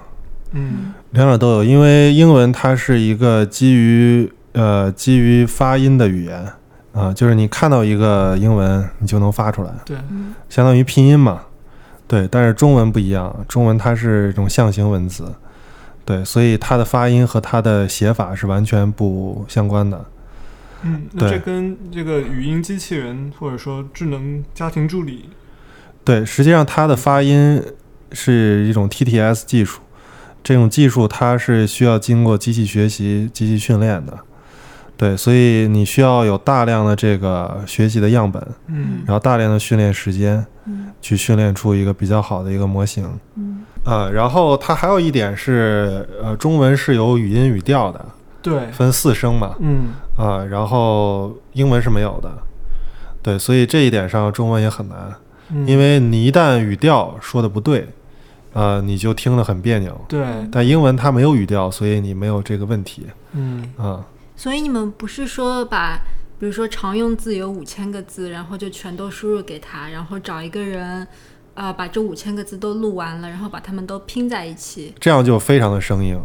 [0.52, 0.94] 嗯。
[1.12, 6.48] 两者都有，因为英文它是一个基于呃基于发音的语言
[6.94, 11.42] 啊、就是你看到一个英文，你就能发出来，对，嗯相当于拼音嘛。
[12.08, 15.34] 对，但是中文不一样，中文它是一种象形文字，
[16.06, 20.06] 对，所以它的发音和它的写法是完全不相关的。
[20.84, 25.30] 嗯，那这跟这个语音机器人或者说智能家庭助理，
[26.04, 27.60] 对，实际上它的发音
[28.12, 29.82] 是一种 TTS 技术，
[30.44, 34.20] 这种技术它是需要经过机器学习、机器训练的。
[34.96, 39.02] 对，所以你需要有大量的这个学习的样本，嗯。
[39.06, 40.92] 然后大量的训练时间，嗯。
[41.02, 43.10] 去训练出一个比较好的一个模型。
[43.36, 43.64] 嗯。
[43.86, 48.06] 呃，然后它还有一点是，呃，中文是有语音语调的，
[48.42, 49.88] 对，分四声嘛，嗯。
[50.16, 52.32] 啊、然后英文是没有的。
[53.22, 54.98] 对，所以这一点上中文也很难。
[55.50, 57.88] 嗯，因为你一旦语调说的不对，
[58.54, 60.00] 呃，你就听得很别扭。
[60.08, 63.08] 对，但英文它没有语调，所以你没有这个问题。
[63.34, 63.68] 嗯。
[63.76, 64.00] 啊、
[64.36, 66.00] 所以你们不是说把，
[66.40, 71.08] 比如说常用字有五千个字，然后就全都输入给他，然后找一个人，
[71.54, 74.94] 啊、把这五千个字都录完了，然后把它们都拼在一起。
[75.00, 76.20] 这样就非常的生硬。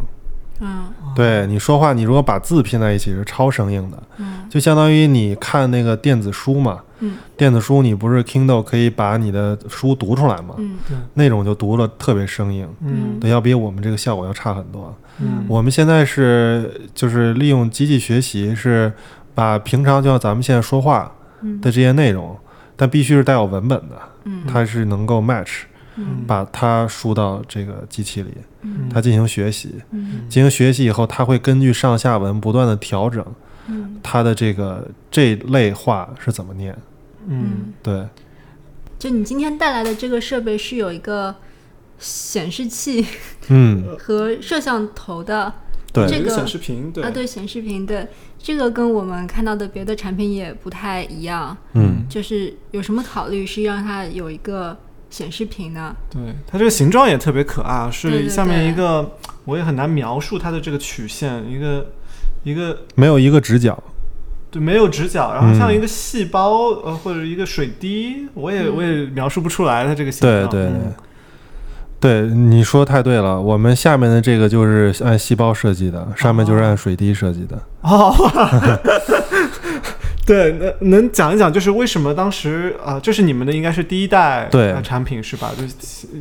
[0.60, 6.80] 嗯对你说话，你如果把字拼在一起是超生硬的，嗯就相当于你看那个电子书嘛。
[7.00, 10.56] 嗯电子书你不是 Kindle 可以把你的书读出来嘛？
[10.58, 10.78] 嗯
[11.14, 14.92] 那种就读了特别生硬，嗯对，要比我们这个效果要差很多。
[15.20, 15.44] 嗯。
[15.48, 18.92] 我们现在是就是利用机器学习，是
[19.34, 21.60] 把平常就像咱们现在说话嗯。
[21.60, 22.36] 的这些内容，
[22.76, 24.42] 但必须是带有文本的，嗯。
[24.46, 25.62] 它是能够 match，
[25.96, 26.24] 嗯。
[26.26, 28.88] 把它输到这个机器里，嗯。
[28.92, 29.74] 它进行学习。
[29.90, 30.28] 嗯。
[30.28, 33.24] 进行学习以后，它会根据上下文不断的调整
[33.68, 33.96] 嗯。
[34.02, 36.76] 它的这个这类话是怎么念。
[37.26, 37.72] 嗯。
[37.82, 38.06] 对，
[38.98, 41.34] 就你今天带来的这个设备是有一个
[41.98, 43.04] 显示器
[43.48, 45.52] 嗯， 和摄像头的
[45.92, 47.02] 对，这个显示屏，对。
[47.02, 48.06] 啊，对显示屏对。
[48.40, 51.56] 这个跟我们看到的别的产品也不太一样。
[51.72, 54.76] 嗯，就是有什么考虑是让它有一个
[55.10, 55.96] 显示屏呢？
[56.08, 58.70] 对，它这个形状也特别可爱，是下面对。
[58.70, 61.90] 一个，我也很难描述它的这个曲线，一个
[62.44, 63.82] 一个没有一个直角。
[64.50, 65.58] 对没有直角，然后嗯。
[65.58, 68.76] 像一个细胞、呃或者一个水滴，我也、嗯。
[68.76, 70.48] 我也描述不出来它这个形状。
[70.48, 70.78] 对对对。
[70.78, 70.94] 嗯，
[72.00, 73.40] 对，你说太对了。
[73.40, 77.60] 我们下面的这个就是按细胞设计的，上面就是按水滴设计的。
[77.80, 78.14] 哦，
[80.24, 84.48] 对，能能讲一讲，就是为什么当时啊、这是你们的应该是第一代
[84.84, 85.52] 产品是吧？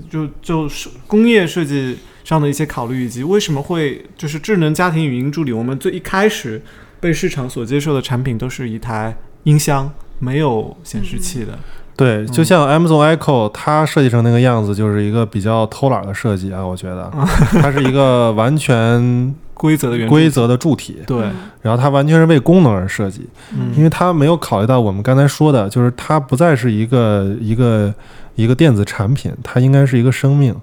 [0.09, 6.59] 就就就是工业设计上的一些考虑，以及为什么会就是智能家庭语音助理，我们最一开始
[6.99, 11.59] 被市场所接受的产品都是一台音箱，没有显示器的。
[11.97, 17.11] 对，就像 Amazon Echo，它设计成那个样子，就是一个比较偷懒的设计啊，我觉得，
[17.59, 21.17] 它是一个完全 规则的原规则的柱体，对，
[21.63, 23.73] 然后它完全是为功能而设计，嗯。
[23.75, 27.91] 因为它没有考虑到我们刚才说的，就是它不再是一个一个
[28.35, 30.55] 一个电子产品，它应该是一个生命，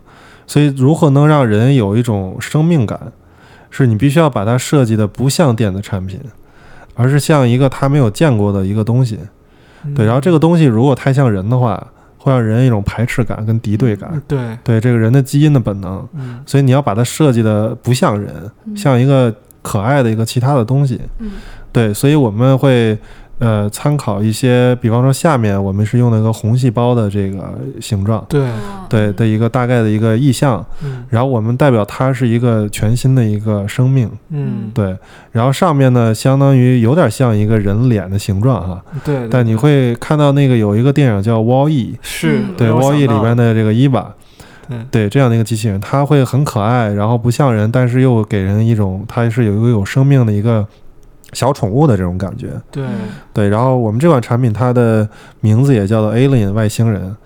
[0.47, 3.13] 所以如何能让人有一种生命感，
[3.71, 6.21] 是你必须要把它设计的不像电子产品，
[6.95, 9.19] 而是像一个他没有见过的一个东西。
[9.95, 11.85] 对，然后这个东西如果太像人的话，
[12.17, 14.11] 会让人一种排斥感跟敌对感。
[14.13, 16.41] 嗯对，对这个人的基因的本能，嗯。
[16.47, 18.33] 所以你要把它设计的不像人，
[18.67, 21.01] 嗯像一个可爱的一个其他的东西。
[21.19, 21.33] 嗯。
[21.73, 22.97] 对，所以我们会
[23.39, 31.05] 呃参考一些，比方说下面我们是用那个红细胞的这个形状，对，哦对的一个大概的一个意象，嗯。
[31.09, 34.11] 然后我们代表它是一个全新的一个生命。
[34.31, 34.97] 嗯，对，
[35.33, 42.55] 然后上面呢，相当于有点像一个人脸的形状哈，对，但你会看到那个有一个电影叫《Wall E》，是嗯。
[42.57, 44.13] 对，《Wall E》里边的，的这个伊娃，
[44.69, 44.79] 对。
[44.91, 50.67] 对这样的一个机器人，它会很可爱，然后不像人，但是又给人一种它是有一个有生命的一个
[51.33, 52.49] 小宠物的这种感觉。
[52.71, 52.87] 对，
[53.33, 55.09] 对，然后我们这款产品它的
[55.41, 57.17] 名字也叫做 Alien 外星人，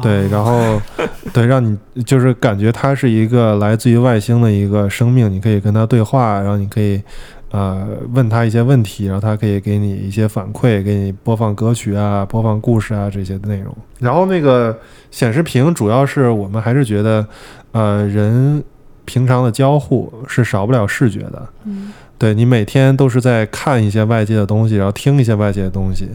[0.00, 0.80] 对，哦然后
[1.34, 7.02] 对让你就是感觉它是一个来自于外星的一个生命，你可以跟它对话，然后你可以
[7.50, 13.76] 呃问它一些问题，然后它可以给你一些反馈，给你播放歌曲啊、播放故事啊这些内容。
[13.98, 14.78] 然后那个
[15.10, 17.26] 显示屏主要是我们还是觉得
[17.72, 18.62] 呃人
[19.04, 21.46] 平常的交互是少不了视觉的。
[21.64, 26.08] 嗯对你每天都是在看一些外界的东西，然后听一些外界的东西，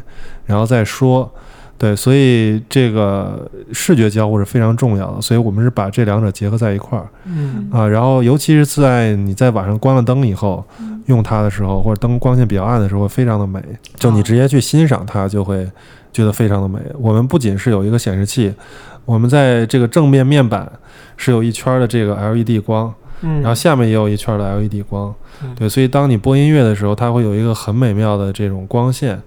[0.45, 1.31] 然后再说。
[1.75, 7.85] 对，所以这个视觉交互是非常重要的，所以我们是把这两者结合在一块儿嗯啊。
[7.85, 10.63] 然后，尤其是在你在晚上关了灯以后
[11.07, 13.61] 用它的时候，或者灯光线比较暗的时候，非常的美。
[13.95, 15.69] 就你直接去欣赏它，就会
[16.13, 16.79] 觉得非常的美。
[16.97, 18.53] 我们不仅是有一个显示器，
[19.03, 20.71] 我们在这个正面面板
[21.17, 29.21] 是有一圈的这个 LED 光，嗯，然后下面也有一圈的 LED 光嗯，对，所以当你播音乐的时候，它会有一个很美妙的这种光线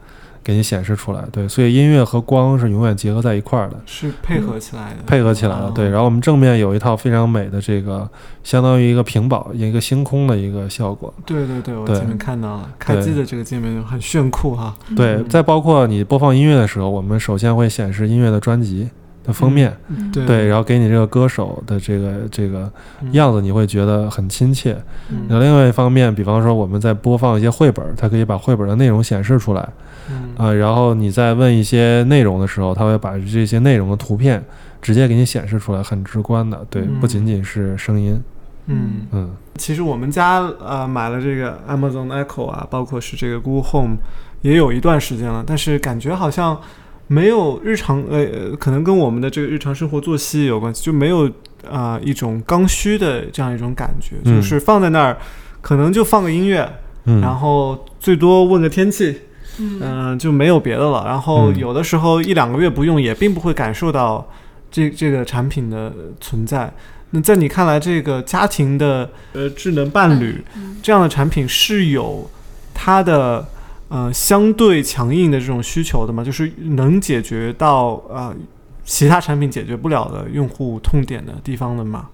[0.44, 5.88] 给你显示出来，对，所以音乐和光是永远结合在一块儿的，是配合起来的，配合起来了，对。
[5.88, 8.08] 然后我们正面有一套非常美的这个，
[8.44, 15.16] 相当于一个屏保，一个星空的一个效果，对对对，我前面看到了，开机的这个界面很炫酷哈，对。
[15.16, 15.28] 嗯。
[15.28, 18.88] 再包括你播放音乐的时候，我们首先会显示音乐的专辑
[19.26, 22.70] 的封面，嗯对对，然后给你这个歌手的这个这个
[23.12, 24.76] 样子，你会觉得很亲切。
[25.10, 29.68] 嗯那另外一方面，比方说我们在播放一些绘本，它可以把绘本的内容显示出来
[30.08, 34.40] 嗯啊、然后你在问一些内容的时候，它会把这些内容的图片
[34.80, 36.64] 直接给你显示出来，很直观的。
[36.70, 38.20] 对，嗯不仅仅是声音，
[38.66, 39.06] 嗯。
[39.10, 43.96] 嗯其实我们家呃买了这个 Amazon Echo 啊，包括是这个 Google Home，
[44.42, 46.60] 也有一段时间了，但是感觉好像
[47.08, 51.30] 没有日常呃，呃可能跟我们的这个日常生活作息有关系，就没有
[51.70, 54.36] 啊、一种刚需的这样一种感觉，嗯。
[54.36, 55.16] 就是放在那儿，
[55.60, 56.68] 可能就放个音乐，
[57.04, 59.22] 嗯，然后最多问个天气，
[59.58, 59.80] 嗯。
[59.82, 61.04] 嗯、就没有别的了。
[61.06, 61.58] 然后嗯。
[61.58, 64.28] 有的时候一两个月不用，也并不会感受到
[64.70, 66.72] 这这个产品的存在。
[67.10, 70.76] 那在你看来，这个家庭的呃智能伴侣嗯。
[70.82, 72.28] 这样的产品是有
[72.74, 73.46] 它的
[73.88, 76.24] 呃相对强硬的这种需求的嘛？
[76.24, 78.34] 就是能解决到呃
[78.84, 82.06] 其他产品解决不了的用户痛点的地方的嘛？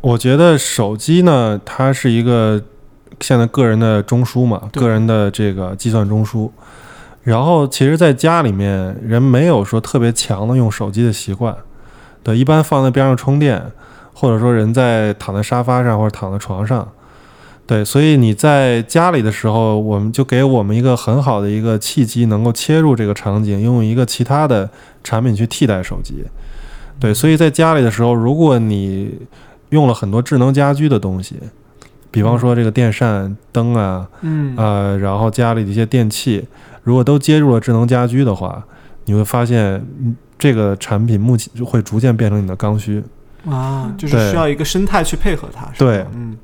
[0.00, 2.62] 我觉得手机呢，它是一个
[3.20, 6.50] 现在个人的中枢嘛，个人的这个计算中枢。
[7.22, 11.54] 然后，其实，在家里面，人没有说特别强的用手机的习惯，
[12.22, 13.62] 对，一般放在边上充电，
[14.14, 16.90] 或者说人在躺在沙发上或者躺在床上，
[17.70, 24.68] 对，所以你在家里的时候，我们就给我们一个很好的一个契机，能够切入这个场景，用一个其他的
[25.04, 26.24] 产品去替代手机。
[26.98, 29.20] 对，所以在家里的时候，如果你
[29.68, 31.36] 用了很多智能家居的东西，
[32.10, 36.44] 比方说这个电扇、灯啊，嗯呃，然后家里的一些电器，
[36.82, 38.64] 如果都接入了智能家居的话，
[39.04, 43.00] 你会发现，嗯这个产品目前就会逐渐变成你的刚需。
[43.48, 45.66] 啊，就是需要一个生态去配合它。
[45.66, 46.36] 是吧对嗯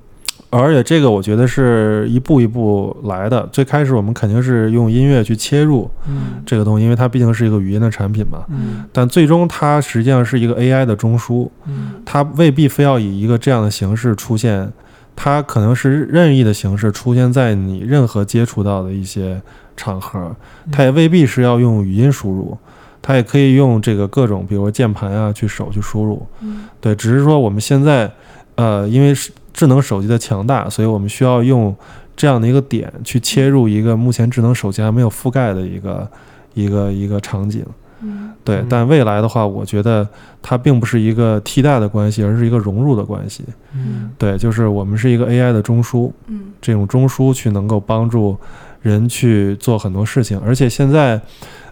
[0.59, 3.49] 而且这个我觉得是一步一步来的。
[3.53, 8.45] 最开始我们肯定是用音乐去切入嗯这个东西，因为它毕竟是一个语音的产品嘛。
[8.49, 14.73] 嗯但最终它实际上是一个 AI 的中枢，嗯它未必非要以一个这样的形式出现，
[15.15, 19.41] 它可能是任意的形式出现在你任何接触到的一些
[19.77, 20.35] 场合，
[20.71, 22.57] 它也未必是要用语音输入，
[23.03, 26.27] 它也可以用这个各种，比如说键盘啊，去手去输入。
[26.41, 28.11] 嗯对，只是说我们现在，
[28.55, 31.75] 呃，因为是智能手机的强大，所以我们需要用
[32.15, 36.11] 这样的一个点去切入一个目前智能手机还没有覆盖的一个
[36.53, 37.65] 一个一个场景。
[38.03, 38.31] 嗯。
[38.45, 38.67] 对，嗯。
[38.69, 40.07] 但未来的话，我觉得
[40.43, 43.45] 它并不是一个替代的关系，而是一个融入的关系。
[43.73, 44.11] 嗯。
[44.19, 46.53] 对，就是我们是一个 AI 的中枢，嗯。
[46.61, 48.37] 这种中枢去能够帮助
[48.83, 51.19] 人去做很多事情，而且现在，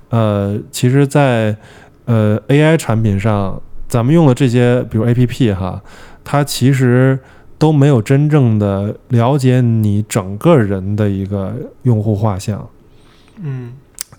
[0.09, 1.55] 呃，其实在，
[2.07, 5.83] 呃 AI 产品上，咱们用的这些，比如 APP 哈，
[6.25, 7.19] 它其实
[7.59, 12.69] 都没有真正的了解你整个人的一个用户画像。
[13.43, 13.73] 嗯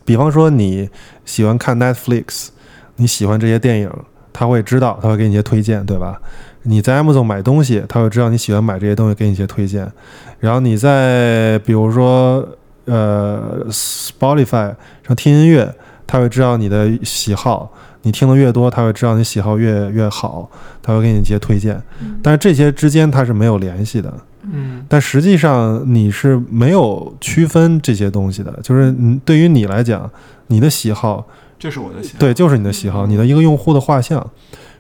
[0.04, 0.90] 比方说你
[1.26, 2.50] 喜欢看 Netflix，
[2.98, 3.92] 你喜欢这些电影，
[4.32, 6.22] 他会知道，他会给你一些推荐，对吧？
[6.64, 9.92] 你在 Amazon 买东西，他会知道你喜欢买这些东西，给你一些推荐。
[10.40, 12.48] 然后你在比如说
[12.86, 14.76] 呃 Spotify
[15.08, 15.74] 上听音乐，
[16.06, 17.72] 他会知道你的喜好，
[18.06, 20.48] 你听的越多，他会知道你喜好越越好，
[20.82, 21.76] 他会给你一些推荐。
[22.00, 24.14] 嗯但是这些之间它是没有联系的。
[24.44, 30.08] 嗯但实际上你是没有区分这些东西的，就是你对于你来讲，
[30.48, 31.26] 你的喜好，
[31.58, 32.20] 这是我的喜好。
[32.20, 34.26] 对，就是你的喜好，你的一个用户的画像。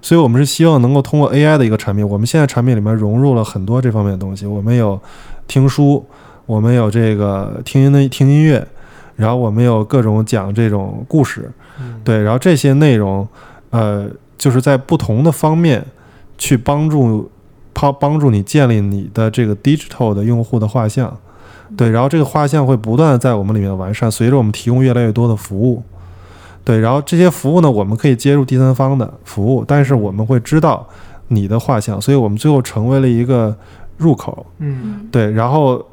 [0.03, 5.01] 所以我们是希望能够通过 AI 的一个产品，我们现在产品里面融入了很多这方面的东西，我们有
[5.47, 6.05] 听书，
[6.45, 8.67] 我们有这个听音的听音乐，
[9.16, 12.01] 然后我们有各种讲这种故事，嗯。
[12.03, 13.28] 对，然后这些内容，
[13.70, 14.07] 呃，
[14.38, 15.86] 就是在不同的方面
[16.38, 17.30] 去帮助
[17.74, 21.16] 帮帮助你建立你的这个 digital 的用户的画像，
[21.76, 25.84] 对，然后这个画像会不断的在我们里面完善，随着我们提供越来越多的服务，
[26.63, 30.88] 对，然后这些服务呢，我们可以接入第三方的服务，但是我们会知道
[31.28, 33.55] 你的画像，所以我们最后成为了一个
[33.97, 35.07] 入口，嗯嗯。
[35.11, 35.84] 对，然后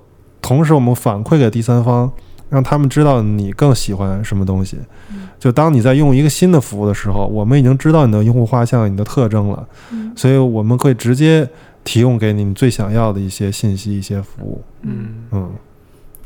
[0.41, 2.11] 同时我们反馈给第三方，
[2.53, 4.79] 让他们知道你更喜欢什么东西。
[5.11, 5.27] 嗯。
[5.41, 10.13] 就当你在用一个新的服务的时候，我们已经知道你的用户画像、你的特征了，嗯。
[10.15, 11.49] 所以我们会直接
[11.83, 14.63] 提供给你你最想要的一些信息、一些服务。
[14.83, 15.25] 嗯。
[15.31, 15.51] 嗯。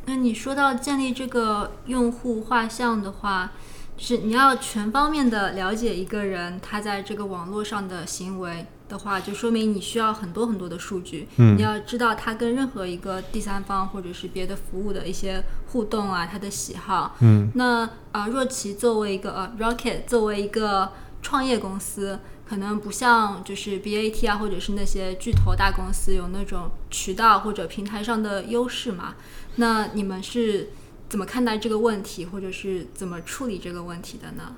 [0.07, 3.53] 那你说到建立这个用户画像的话，
[3.97, 11.29] 就是你要全方面的了解一个人他在这个网络上的行为的话，就说明你需要很多很多的数据。
[11.37, 17.17] 嗯你要知道他跟任何一个第三方或者是别的服务的一些互动啊，他的喜好。
[17.21, 22.19] 嗯那啊、若琪作为一个呃 Rocket 作为一个创业公司，
[22.49, 29.17] 可能不像就是 BAT 啊，或者是那些巨头大公司有那种渠道或者平台上的优势嘛。
[29.57, 30.71] 那你们是
[31.09, 34.57] 怎么看待这个问题，或者是怎么处理这个问题的呢？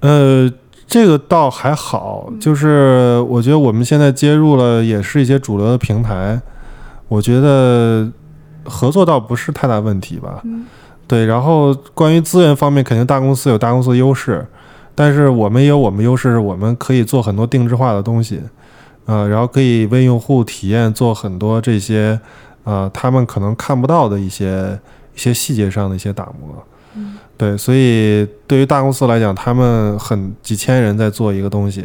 [0.00, 0.52] 呃，
[0.86, 6.40] 这个倒还好，就是我觉得我们现在接入了也是一些主流的平台，
[7.08, 8.08] 我觉得
[8.64, 10.40] 合作倒不是太大问题吧。
[10.44, 10.64] 嗯
[11.06, 14.46] 对，然后关于资源方面，肯定大公司有大公司的优势，
[14.94, 18.40] 但是我们也有我们优势，是我们可以做很多定制化的东西，
[19.04, 22.18] 呃，然后可以为用户体验做很多这些，
[22.64, 24.80] 呃，他们可能看不到的一些
[25.14, 26.66] 一些细节上的一些打磨。
[26.96, 31.84] 嗯对，所以对于大公司来讲，他们很几千人在做一个东西，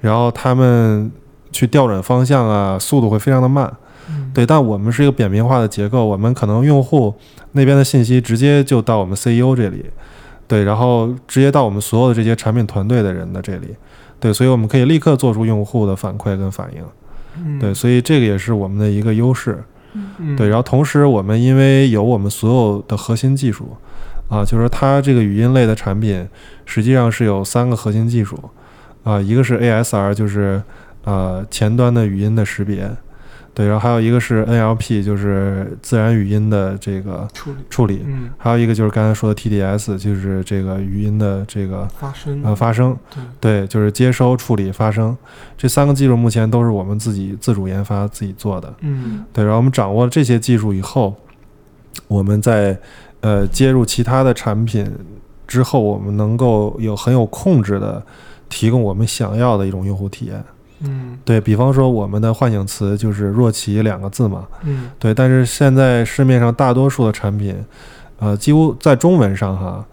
[0.00, 1.10] 然后他们
[1.50, 3.72] 去调转方向啊，速度会非常的慢。
[4.10, 7.14] 嗯对，但我们是一个扁平化的结构，我们可能用户
[7.52, 9.86] 那边的信息直接就到我们 CEO 这里，
[10.48, 13.68] 对，然后直接到我们所有的这些产品团队的人的这里，
[14.18, 16.82] 对，所以我们可以立刻做出用户的反馈跟反应，
[17.38, 19.62] 嗯对，所以这个也是我们的一个优势，
[20.18, 23.76] 嗯对，然后同时我们因为有我们所有的核心技术，
[24.32, 26.26] 啊，就是它这个语音类的产品
[26.64, 28.38] 实际上是有三个核心技术，
[29.04, 30.62] 啊，一个是 ASR，就是
[31.04, 32.90] 呃前端的语音的识别，
[33.52, 42.96] 对，然后还有一个是 NLP，就是自然语音的这个处理处理，嗯还有一个就是刚才说的 TDS，就是这个语音的这个发声呃发声，
[43.38, 45.14] 对对，就是接收、处理、发声，
[45.58, 48.72] 这三个技术目前都是我们自己自主研发、自己做的。
[48.80, 51.14] 嗯对，然后我们掌握了这些技术以后，
[52.08, 52.78] 我们在
[53.22, 54.86] 呃接入其他的产品
[55.48, 58.02] 之后，我们能够有很有控制的
[58.48, 60.44] 提供我们想要的一种用户体验。
[60.80, 61.18] 嗯。
[61.24, 64.90] 对比方说，我们的唤醒词就是“若琪”两个字嘛，嗯。
[64.98, 67.54] 对，但是现在市面上大多数的产品，
[68.18, 69.84] 呃，几乎在中文上哈，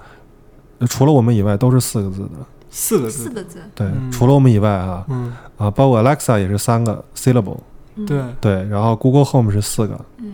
[0.79, 2.29] 呃除了我们以外都是四个字的。
[2.71, 3.23] 四个字。
[3.23, 4.11] 四个字，对，嗯。
[4.11, 5.33] 除了我们以外哈，嗯。
[5.57, 7.57] 啊，包括 Alexa 也是三个 syllable，
[7.95, 8.05] 嗯。
[8.05, 8.21] 对。
[8.39, 10.33] 对，然后 Google Home 是四个，嗯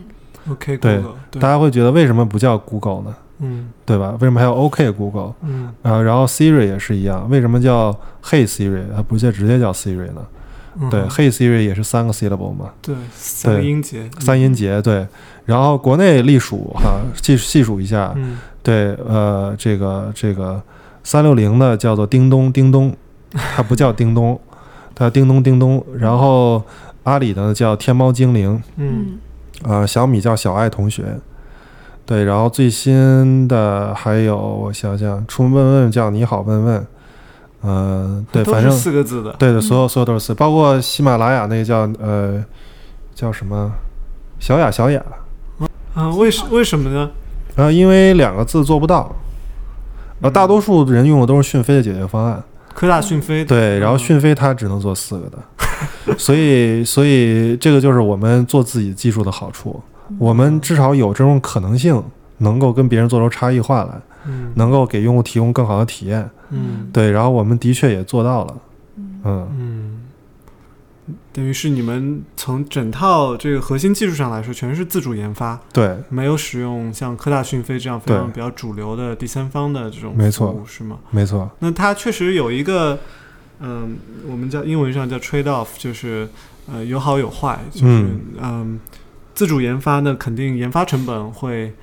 [0.49, 3.15] OK 对 Google 对大家会觉得为什么不叫 Google 呢？
[3.39, 4.11] 嗯对吧？
[4.21, 5.33] 为什么还有 OK Google？
[5.41, 7.91] 嗯啊，然后 Siri 也是一样，为什么叫
[8.23, 10.25] Hey Siri，它不叫直接叫 Siri 呢？
[10.79, 15.07] 嗯对，Hey Siri 也是三个 syllable 嘛，对三个音节三音节对。
[15.45, 20.61] 然后国内隶属哈，细细数一下，嗯对，呃，这个这个
[21.03, 22.93] 三六零的叫做叮咚叮咚，
[23.31, 24.37] 它不叫叮咚，
[24.93, 25.85] 它叮咚叮咚。
[25.97, 26.61] 然后
[27.03, 29.17] 阿里的叫天猫精灵，嗯
[29.63, 31.03] 嗯啊、小米叫小爱同学，
[32.05, 36.87] 对，然后最新的还有我想想，出门问问叫你好问问，
[37.61, 39.33] 呃，对，反正四个字的。
[39.39, 42.43] 对的，所有所有都是四，包括喜马拉雅那个叫呃
[43.15, 43.71] 叫什么？
[44.37, 45.01] 小雅小雅，
[45.95, 47.09] 啊，为什为什么呢？
[47.55, 49.15] 然后因为两个字做不到，
[50.21, 52.43] 呃大多数人用的都是讯飞的解决方案，
[52.73, 53.99] 科大讯飞对，然后嗯。
[53.99, 55.37] 讯飞它只能做四个的，
[56.17, 59.81] 所以所以这个就是我们做自己技术的好处，
[60.17, 62.03] 我们至少有这种可能性，
[62.37, 64.51] 能够跟别人做出差异化来，嗯。
[64.55, 66.89] 能够给用户提供更好的体验，嗯。
[66.93, 68.57] 对，然后我们的确也做到了，
[69.23, 70.01] 嗯，嗯，
[71.33, 80.97] 等于是你们从整套这个核心技术上来说，全是自主研发，对，没有使用像科大讯飞这样非常比较主流的第三方的这种没错是吗？
[81.11, 82.97] 没错，那它确实有一个，
[83.59, 83.97] 嗯，
[84.27, 86.27] 我们叫英文上叫 trade off，就是
[86.71, 88.79] 呃有好有坏，就是嗯嗯
[89.33, 91.73] 自主研发呢，肯定研发成本会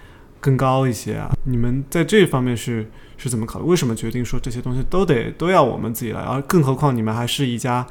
[0.41, 1.31] 更高一些啊。
[1.45, 3.67] 你们在这方面是是怎么考虑？
[3.67, 6.21] 为什么决定说这些东西都得都要我们自己来？
[6.21, 7.87] 而更何况你们还是一家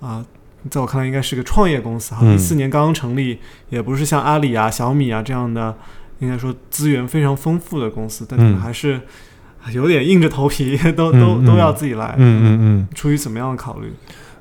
[0.00, 0.24] 啊。
[0.70, 5.76] 在我看来，应该是个创业公司哈，四年刚刚成立，也不是像阿里啊、小米啊这样的，
[6.20, 8.98] 应该说资源非常丰富的公司，但你们嗯还是
[9.72, 12.14] 有点硬着头皮， 都都嗯都要自己来。
[12.18, 12.88] 嗯嗯嗯。
[12.94, 13.92] 出于怎么样的考虑？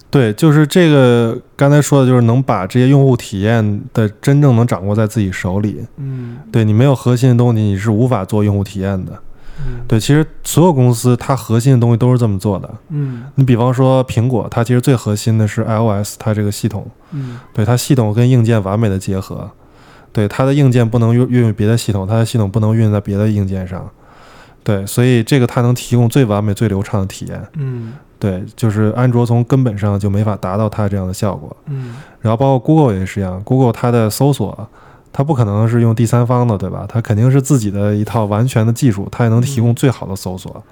[0.09, 5.83] 对，就是这个刚才说的，就是能把这些用户体验的真正能掌握在自己手里。
[5.97, 9.13] 嗯对你没有核心的东西，你是无法做用户体验的。
[9.65, 12.69] 嗯对，其实所有公司它核心的东西都是这么做的。
[12.89, 19.49] 嗯你比方说苹果，它其实最核心的是 iOS 它这个系统，嗯对它系统跟硬件完美的结合。
[20.11, 23.89] 对它的硬件不能运运用别的系统，它的系统不能运用在别的硬件上。
[24.63, 27.45] 对，所以这个它能提供最完美、最流畅的体验。
[27.55, 31.53] 嗯对，就是安卓从根本上就没法达到它这样的效果。
[31.65, 34.65] 嗯然后包括 Google 也是一样，Google 它的搜索，
[35.11, 36.85] 它不可能是用第三方的，对吧？
[36.87, 40.63] 它肯定是自己的一套完全的技术，它也能提供最好的搜索。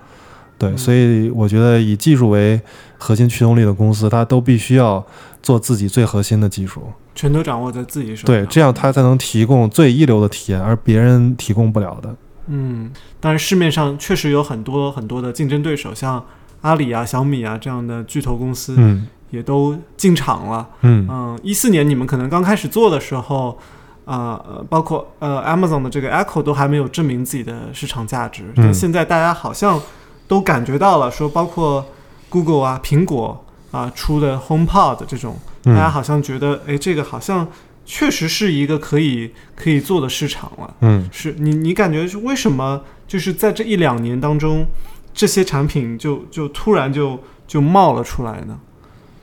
[0.57, 2.61] 对，嗯所以我觉得以技术为
[2.97, 5.05] 核心驱动力的公司，它都必须要
[5.43, 6.83] 做自己最核心的技术，
[7.13, 8.27] 全都掌握在自己手上。
[8.27, 12.15] 对，这样它才能提供最一流的体验，而别人提供不了的。
[12.51, 16.23] 嗯，当然市面上确实有很多很多的竞争对手，像
[16.61, 19.07] 阿里啊、小米啊这样的巨头公司嗯。
[19.31, 20.67] 也都进场了。
[20.81, 21.07] 嗯。
[21.09, 23.57] 嗯，一四年你们可能刚开始做的时候，
[24.03, 29.79] 啊呃，包括呃 Amazon 的这个 Echo 都还没有证明自己的市场价值，但嗯现在大家好像
[30.27, 31.85] 都感觉到了，说包括
[32.27, 33.41] Google 啊、苹果
[33.71, 37.47] 啊出的 HomePod 这种，大家嗯好像觉得，哎，这个好像
[37.93, 40.73] 确实是一个可以可以做的市场了。
[40.79, 42.81] 嗯是你你感觉是为什么？
[43.05, 44.65] 就是在这一两年当中，
[45.13, 48.57] 这些产品就就突然就就冒了出来呢？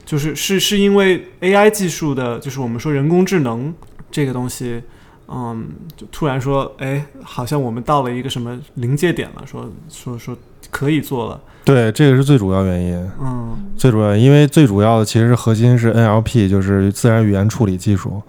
[0.05, 3.73] 就是是是因为 AI 技术的，就是我们说人工智能
[4.11, 4.83] 这个东西，
[5.29, 5.67] 嗯，
[5.97, 10.37] 就突然说，哎，好像我们到了一个什么临界点了，说说说
[10.71, 13.11] 可以做了，对，这个是最主要原因。
[13.19, 18.23] 嗯最主要，因为最主要的其实核心是 NLP，就是自然语言处理技术。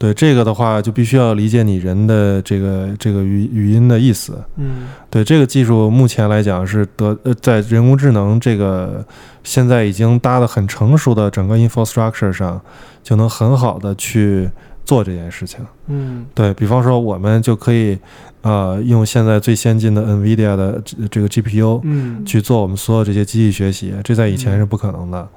[0.00, 4.42] 对这个的话，就必须要理解你人的这个这个语语音的意思。
[4.56, 9.04] 嗯对这个技术，目前来讲是得呃，在人工智能这个
[9.44, 12.58] 现在已经搭的很成熟的整个 infrastructure 上，
[13.02, 14.48] 就能很好的去
[14.86, 15.60] 做这件事情。
[15.88, 17.98] 嗯对比方说，我们就可以
[18.40, 25.28] 呃用现在最先进的 NVIDIA 的这这个 GPU，嗯去做我们所有这些机器学习，这在以前是不可能的。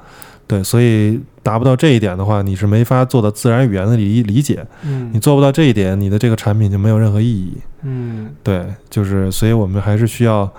[0.46, 4.66] 对，所以达不到这一点的话，你是没法做到自然语言的理理解。
[4.84, 7.54] 嗯你嗯做不到这一点，你的这个产品就没有任何意义。
[7.82, 10.52] 嗯对，就是，所以我们还是需要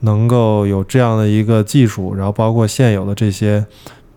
[0.00, 3.64] 能够有这样的一个技术，然后包括现有的这些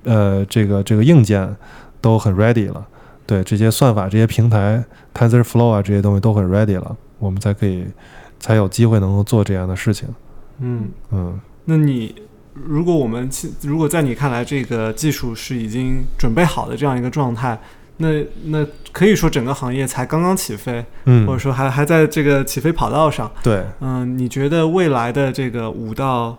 [0.03, 1.55] 呃这个这个硬件
[1.99, 2.85] 都很 ready 了。
[3.25, 7.83] 对，这些算法、这些平台、TensorFlow 啊这些东西都很 ready 了，我们才可以
[8.39, 10.07] 才有机会能够做这样的事情。
[10.59, 10.87] 嗯。
[11.11, 11.39] 嗯。
[11.65, 12.13] 那你
[12.55, 17.59] 如果我们其如果在你看来，这个技术是已经准备好的这样一个状态，
[17.97, 18.07] 那
[18.45, 23.29] 那可以说整个行业才刚刚起飞，嗯或者说还还在这个起飞跑道上。
[23.43, 26.37] 对，嗯，你觉得未来的这个五到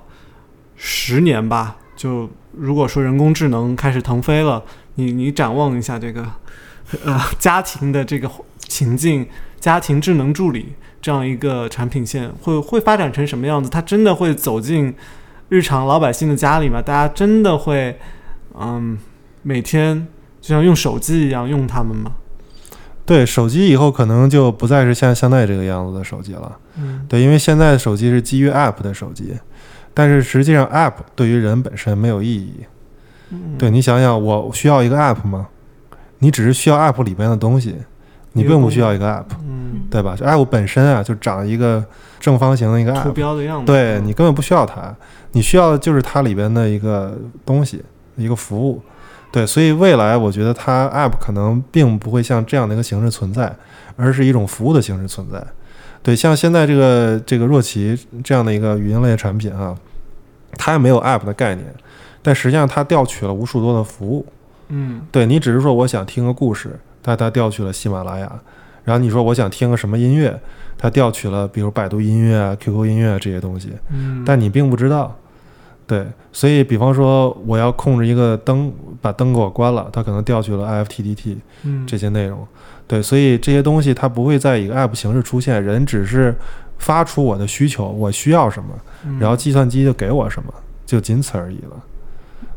[0.76, 4.62] 十年吧，就如果说人工智能开始腾飞了，
[4.94, 6.26] 你你展望一下这个
[7.04, 9.26] 呃家庭的这个情境，
[9.60, 13.68] 家庭智能助理这样一个产品线会会发展成什么样子？
[13.68, 14.94] 它真的会走进
[15.48, 16.82] 日常老百姓的家里嘛？
[16.82, 17.96] 大家真的会
[18.58, 18.98] 嗯
[19.42, 20.06] 每天
[20.40, 22.12] 就像用手机一样用它们吗？
[23.04, 26.58] 对，手机以后可能就不再是像现在这个样子的手机了。
[26.78, 29.34] 嗯对，因为现在的手机是基于 App 的手机，
[29.94, 32.64] 但是实际上 App 对于人本身没有意义。
[33.30, 35.48] 嗯对你想想，我需要一个 App 吗？
[36.18, 37.76] 你只是需要 App 里边的东西，
[38.32, 40.14] 你并不需要一个 app，嗯，对吧？
[40.14, 41.82] 就 app 本身啊，就长一个
[42.20, 44.94] 正方形的一个图 app，标的样子，对你根本不需要它，
[45.36, 47.14] 你需要的就是它里边的一个
[47.44, 47.84] 东西，
[48.16, 48.80] 一个服务。
[49.30, 53.54] 对，所以未来我觉得它 app 可能并不会像这样的一个形式存在，
[53.96, 55.44] 而是一种服务的形式存在。
[56.02, 59.76] 对，像现在这个这个若琪这样的一个语音类的产品啊，
[60.52, 61.66] 它也没有 app 的概念，
[62.22, 64.24] 但实际上它调取了无数多的服务。
[64.68, 68.32] 嗯对你只是说我想听个故事，但它调取了喜马拉雅，
[68.84, 70.40] 然后你说我想听个什么音乐，
[70.78, 75.14] 它调取了比如百度音乐啊、QQ 音乐啊这些东西，嗯，但你并不知道。
[75.86, 82.46] 对，所以比方说我要控制一个灯，把灯给我关了，它可能调取了 IFTTT 嗯这些内容。
[82.88, 86.34] 对，所以这些东西它不会在一个 app 形式出现，人只是
[86.78, 88.68] 发出我的需求，我需要什么，
[89.04, 90.52] 嗯然后计算机就给我什么，
[90.84, 91.76] 就仅此而已了。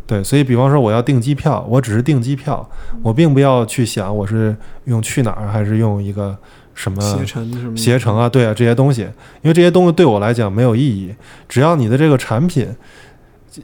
[0.07, 2.67] 对，所以比方说我要订机票，我只是订机票，
[3.03, 4.55] 我并不要去想我是
[4.85, 6.35] 用去哪儿还是用一个
[6.73, 9.03] 什么携程什么携程啊，对啊这些东西，
[9.43, 11.13] 因为这些东西对我来讲没有意义。
[11.47, 12.67] 只要你的这个产品，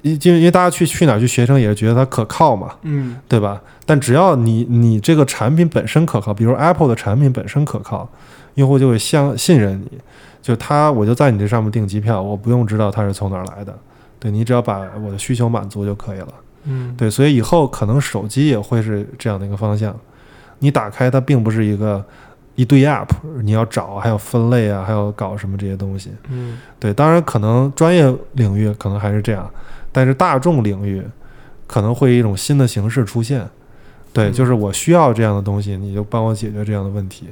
[0.02, 3.62] 因因为因为大家去去哪儿去学生也是觉得它可靠嘛，嗯对吧？
[3.86, 8.10] 但只要你你这个产品本身可靠，比如 Apple 的产品本身可靠，
[8.56, 10.00] 用户就会相信任你。
[10.42, 13.76] 就他，我就在你这上面订机票，我不用知道他是从哪儿来的，
[14.20, 16.28] 对你只要把我的需求满足就可以了。
[16.66, 19.96] 嗯对，所以以后可能手机也会是这样的一个方向。
[20.60, 22.04] 你打开它并不是一个
[22.56, 23.10] 一堆 App，
[23.44, 26.12] 你要找，还有分类啊，还有搞什么这些东西。
[26.30, 29.50] 嗯对，当然可能专业领域可能还是这样，
[29.92, 31.04] 但是大众领域
[31.68, 33.48] 可能会以一种新的形式出现。
[34.14, 37.28] 对，嗯就是我需要这样的东西，你就帮我解决这样的问题。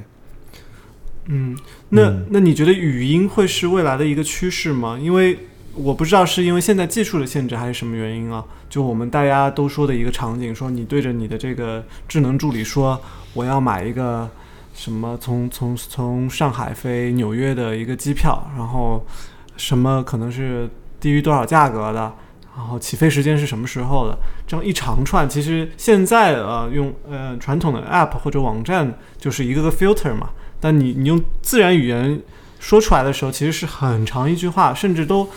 [1.26, 1.56] 嗯，
[1.88, 4.98] 那嗯那你觉得语音会是未来的一个趋势吗？
[5.00, 5.38] 因为
[5.74, 8.44] 我不知道是因为现在技术的限制还是什么原因啊？
[8.68, 13.00] 就我们大家都说的一个场景，说你对着你的这个智能助理说，
[13.32, 14.28] 我要买一个
[14.74, 19.06] 什么从从从上海飞纽约的一个机票，然后
[19.56, 20.68] 什么可能是
[21.00, 22.12] 低于多少价格的，
[22.56, 32.20] 然后起飞时间是什么时候的，这样一长串，其实现在呃用呃传统的 app 或者网站就是一个个 filter 嘛，但你你用自然语言
[32.58, 35.28] 说出来的时候，其实是很长一句话，甚至都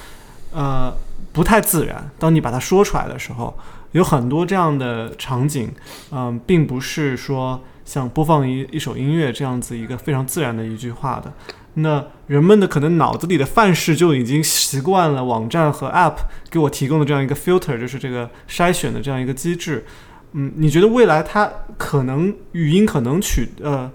[0.51, 0.93] 呃
[1.31, 2.09] 不太自然。
[2.17, 3.57] 当你把它说出来的时候，
[3.91, 5.71] 有很多这样的场景，
[6.11, 11.33] 嗯、并不是说像播放一一首音乐这样子一个非常自然的一句话的。
[11.75, 16.17] 那人们的可能脑子里的范式就已经习惯了网站和 App
[16.49, 19.85] 给我提供的这样一个 filter，就是这个筛选的这样一个机制。
[20.33, 23.89] 嗯，你觉得未来它可能语音可能取呃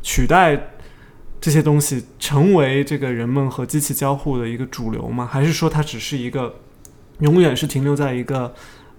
[0.00, 0.70] 取代
[1.38, 5.28] 这些东西，成为这个人们和机器交互的一个主流吗？
[5.30, 6.54] 还是说它只是一个
[7.18, 8.54] 永远是停留在一个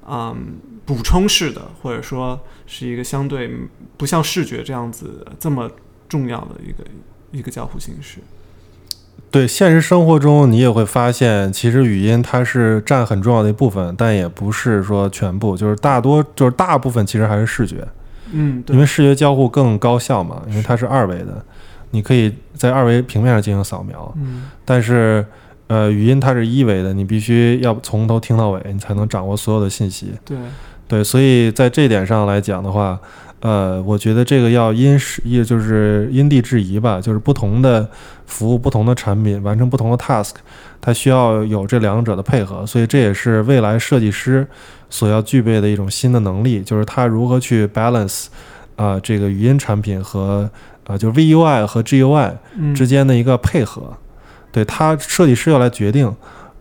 [0.07, 3.51] 嗯补充式的，或者说是一个相对
[3.97, 5.69] 不像视觉这样子这么
[6.07, 6.83] 重要的一个
[7.31, 8.19] 一个交互形式？
[9.31, 17.85] 对，现实生活中你也会发现，其实语音它是占很重要的一部分，但也不是说全部，就是大多就是大部分其实还是视觉，
[18.31, 18.73] 嗯，对。
[18.73, 21.43] 因为视觉交互更高效嘛，因为它是二维的，
[21.91, 24.43] 你可以在二维平面上进行扫描，嗯。
[24.63, 25.25] 但是
[25.67, 30.13] 呃，语音它是一维的，你必须要从头听到尾，你才能掌握所有的信息。
[30.23, 30.37] 对，
[30.87, 32.99] 对，所以在这点上来讲的话，
[33.39, 37.89] 呃，我觉得这个要因时也就是因地制宜吧，就是不同的
[38.27, 40.33] 服务、不同的产品完成不同的 task，
[40.79, 44.47] 它需要有这两者的配合，所以这也是未来设计师
[44.91, 48.27] 所要具备的一种新的能力，就是他如何去 balance
[48.75, 50.47] 啊、这个语音产品和
[50.85, 53.97] 啊、就是 VUI 和 GUI 嗯之间的一个配合。
[54.55, 56.15] 对他设计师要来决定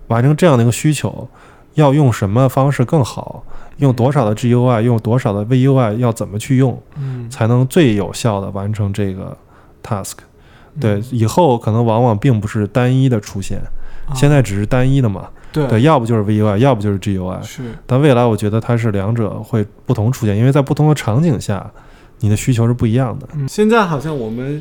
[0.09, 1.29] 完成这样的一个需求，
[1.75, 3.45] 要用什么方式更好，
[3.77, 9.37] 用多少的 GUI，用多少的 VUI，要怎么去用，嗯才能最有效的完成这个
[9.81, 10.15] task。
[10.81, 13.59] 对嗯，以后可能往往并不是单一的出现，
[14.09, 15.29] 啊现在只是单一的嘛。
[15.53, 17.41] 对对，要不就是 VUI，要不就是 GUI。
[17.45, 21.71] 是但未来我觉得它是两者会不同出现，因为在不同的场景下，
[22.19, 23.29] 你的需求是不一样的。
[23.35, 24.61] 嗯，现在好像我们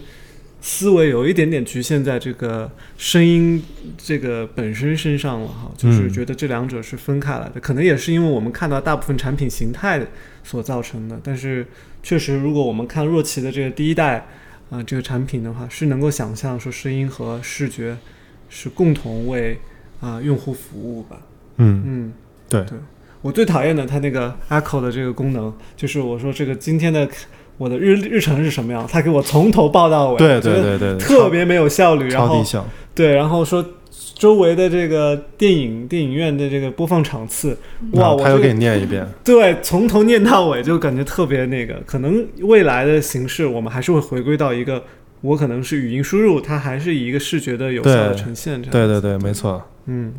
[0.66, 3.62] 思维有一点点局限在这个声音
[3.98, 10.02] 这个本身身上了哈，就是嗯觉得这两者是分开来的，可能也是因为我们看到大部分产品形态
[10.42, 11.20] 所造成的。
[11.22, 11.68] 但是
[12.02, 14.26] 确实，如果我们看若琪的这个第一代
[14.70, 17.98] 啊、这个产品的话，是能够想象说声音和视觉
[18.48, 19.60] 是共同为
[20.00, 21.18] 啊、用户服务吧。
[21.58, 22.14] 嗯，嗯，
[22.48, 22.80] 对对，
[23.22, 27.08] 我最讨厌的它那个 Echo 的这个功能，就是我说这个今天的
[27.58, 32.44] 我的日日程是什么样，他给我从头报到尾，对对对对，特别没有效率，然后。
[32.96, 37.58] 对，然后说周围的这个电影电影院的这个播放场次，
[37.94, 39.04] 哇，他又给你念一遍。
[39.26, 41.82] 对，从头念到尾，就感觉特别那个。
[41.88, 44.84] 可能未来的形式，我们还是会回归到一个，
[45.22, 48.72] 我可能是语音输入，它还是以一个视觉的有效的呈现这样。
[48.72, 49.60] 对对对，没错。
[49.88, 50.14] 嗯，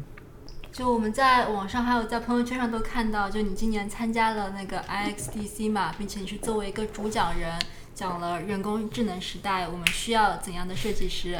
[0.74, 7.52] 就我们在网上还有在朋友圈上都看到，就你今年参加了那个 IXDC 嘛，并且你是作为一个主讲人，
[7.94, 11.38] 讲了人工智能时代我们需要怎样的设计师，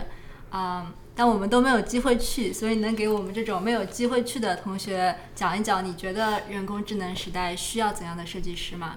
[0.51, 8.95] 啊、但我们都没有机会去，所以能给我们这种没有机会去的同学讲一讲，你觉得人工智能时代需要怎样的设计师吗？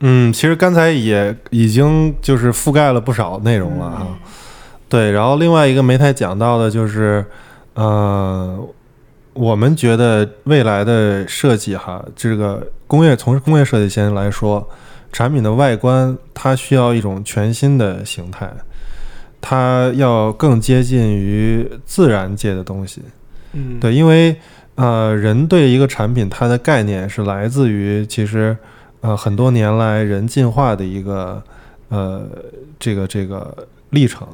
[0.00, 4.06] 嗯，其实刚才也已经就是覆盖了不少内容了哈。
[4.88, 7.26] 对，然后另外一个没太讲到的就是，
[7.74, 8.58] 呃，
[9.34, 14.68] 我们觉得未来的设计哈，这个工业从工业设计先来说，
[15.10, 18.52] 产品的外观它需要一种全新的形态，
[19.40, 23.02] 它要更接近于自然界的东西。
[23.52, 24.36] 嗯，对，因为
[24.74, 28.56] 呃，人对一个产品它的概念是来自于其实
[29.00, 31.42] 呃很多年来人进化的一个
[31.88, 32.22] 呃
[32.78, 34.26] 这个这个历程。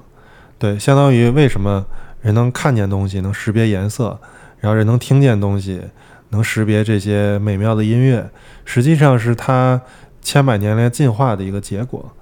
[0.59, 1.85] 对，相当于为什么
[2.21, 4.19] 人能看见东西，能识别颜色，
[4.61, 5.81] 然后人能听见东西，
[6.31, 8.29] 能识别这些美妙的音乐，
[8.65, 9.81] 实际上是它
[10.21, 12.13] 千百年来进化的一个结果。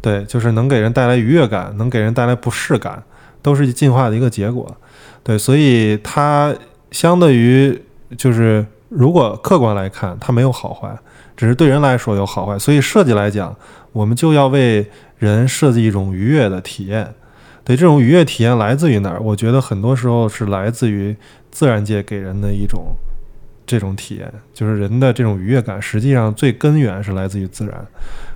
[0.00, 3.02] 对，就是能给人带来愉悦感，能给人带来不适感，
[3.40, 4.76] 都是进化的一个结果。
[5.22, 6.52] 对，所以它
[6.90, 7.80] 相对于
[8.18, 10.92] 就是如果客观来看，它没有好坏，
[11.36, 12.58] 只是对人来说有好坏。
[12.58, 13.54] 所以设计来讲，
[13.92, 17.14] 我们就要为人设计一种愉悦的体验。
[17.62, 19.20] 对，这种愉悦体验来自于哪儿？
[19.20, 21.16] 我觉得很多时候是来自于
[21.52, 22.96] 自然界给人的一种
[23.64, 27.86] 这种体验，就是人的这种愉悦感，实际上最根源是来自于自然。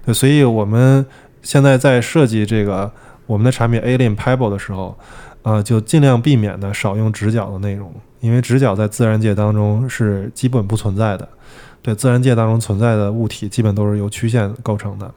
[0.04, 1.04] 对，所以我们
[1.42, 2.92] 现在在设计这个
[3.26, 4.96] 我们的产品 Alien Pebble 的时候，
[5.42, 11.28] 呃，就尽量避免的少用直角的内容，因为直角在自然界当中是基本不存在的。
[11.82, 15.12] 对，自然界当中存在的物体基本都是由曲线构成的。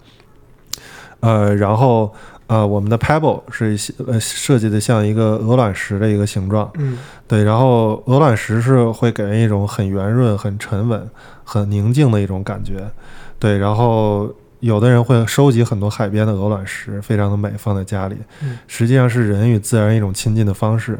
[1.19, 2.13] 呃，然后
[2.49, 3.77] 呃，我们的 Pebble 是
[4.07, 6.97] 呃设计的像一个鹅卵石的一个形状，嗯。
[7.27, 11.07] 对，然后鹅卵石是会给人一种很圆润、很沉稳、
[11.43, 12.89] 很宁静的一种感觉，
[13.37, 20.97] 对，然后有的人会收集很多海边的鹅卵石，非常的美，放在家里嗯，实际上是人与自然一种亲近的方式。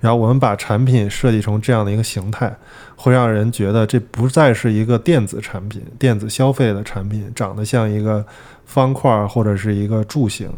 [0.00, 2.56] 然后我们把产品设计成这样的一个形态，
[2.94, 8.24] 会让人觉得这不再是一个电子产品、电子消费的产品，长得像一个
[8.64, 10.48] 方块儿或者是一个柱形，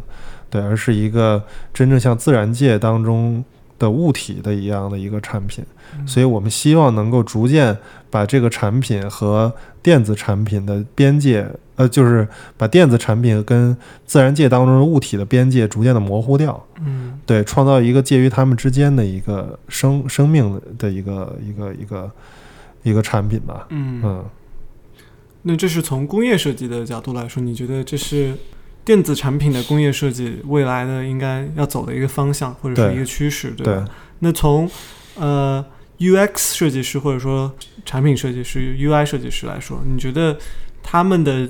[0.55, 1.43] 对，而是一个
[1.73, 3.43] 真正像自然界当中
[3.77, 5.65] 的物体的一样的一个产品。
[6.07, 7.77] 所以我们希望能够逐渐
[8.09, 9.51] 把这个产品和
[9.81, 11.45] 电子产品的边界，
[11.75, 12.27] 呃，就是
[12.57, 13.75] 把电子产品跟
[14.05, 16.65] 自然界当中的物体的边界逐渐的模糊掉。
[16.79, 22.11] 嗯对，创造一个介于它们之间的一个生生命的一个一个一个
[22.83, 23.67] 一个产品吧。
[23.69, 24.25] 嗯嗯，
[25.43, 28.35] 那这是从工业设计的角度来说，你觉得这是
[28.85, 33.85] 电子产品的工业设计未来的应该要走的一个方向，或者是一个趋势，对对吧？
[34.19, 34.69] 那从
[35.15, 35.65] 呃
[35.97, 40.37] UX 设计师或者说产品设计师、UI 设计师来说，你觉得
[40.83, 41.49] 他们的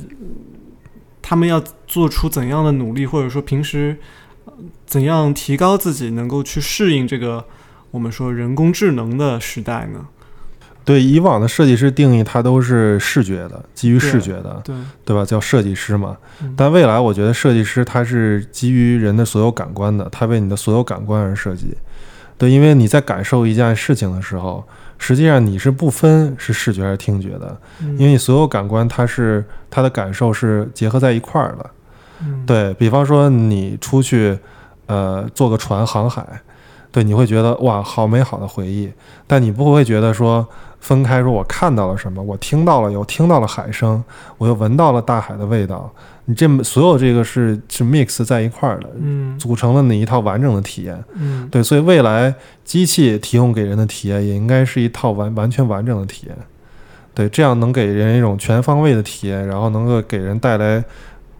[1.21, 3.97] 他们要做出怎样的努力，或者说平时
[4.45, 4.53] 呃
[4.85, 7.43] 怎样提高自己，能够去适应这个
[7.91, 10.07] 我们说人工智能的时代呢？
[10.85, 15.25] 对，以往的设计师定义它都是视觉的，基于视觉的，对，对吧？
[15.25, 16.53] 叫设计师嘛嗯。
[16.55, 21.75] 但未来我觉得设计师他是基于人的所有感官的，他为你的所有感官而设计。
[22.37, 24.63] 对，因为你在感受一件事情的时候，
[24.99, 31.69] 实际上你是不分是视觉还是听觉的，嗯因为你所有感官它是它的感受是结合在一块儿的。
[32.21, 34.37] 嗯对比方说，你出去，
[34.85, 36.25] 呃，坐个船航海，
[36.91, 38.89] 对，你会觉得哇，好美好的回忆，
[39.27, 40.47] 但你不会觉得说
[40.85, 44.03] 分开，说我看到了什么，我听到了有听到了海声，
[44.37, 45.91] 我又闻到了大海的味道，
[46.25, 51.03] 你这么所有这个是是 mix 在一块儿的，嗯组成了你一套完整的体验。
[51.15, 52.31] 嗯对，所以未来
[52.63, 56.37] 机器提供给人的体验也应该是一套完完全完整的体验。
[57.15, 60.83] 对，这样能给人一种全方位的体验，然后能够给人带来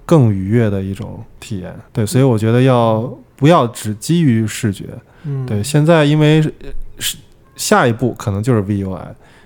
[0.07, 1.71] 更愉悦的一种体验。
[1.93, 3.01] 对，所以我觉得要
[3.35, 4.85] 不要只基于视觉？
[5.23, 7.17] 嗯对，现在因为呃是
[7.55, 9.05] 下一步可能就是 VUI，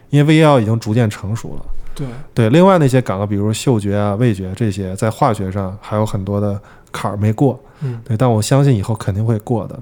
[0.10, 1.66] 因为 VUI 已经逐渐成熟了。
[1.96, 6.60] 对对，另外那些岗，比如嗅觉啊、味觉这些，在化学上还有很多的
[6.92, 7.60] 坎儿没过。
[7.82, 9.78] 嗯对，但我相信以后肯定会过的。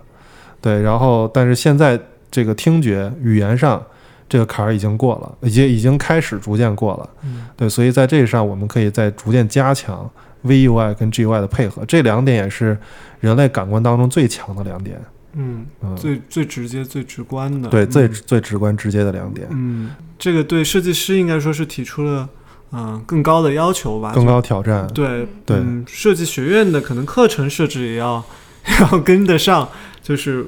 [0.59, 1.99] 对，然后但是现在
[2.31, 3.83] 这个听觉语言上
[4.27, 7.09] 这个坎儿已经过了，已经已经开始逐渐过了。
[7.23, 10.09] 嗯对，所以在这上我们可以再逐渐加强
[10.43, 12.77] VUI 跟 GUI 的配合，这两点也是
[13.19, 14.99] 人类感官当中最强的两点。
[15.37, 22.27] 嗯，嗯，最最直接、最直观的，对，最嗯最直观直接的两点，嗯，这个对设计师应该说是提出了
[22.71, 24.85] 嗯、更高的要求吧，更高挑战。
[24.93, 28.21] 对对嗯，设计学院的可能课程设置也要
[28.91, 29.69] 要跟得上，
[30.03, 30.45] 就是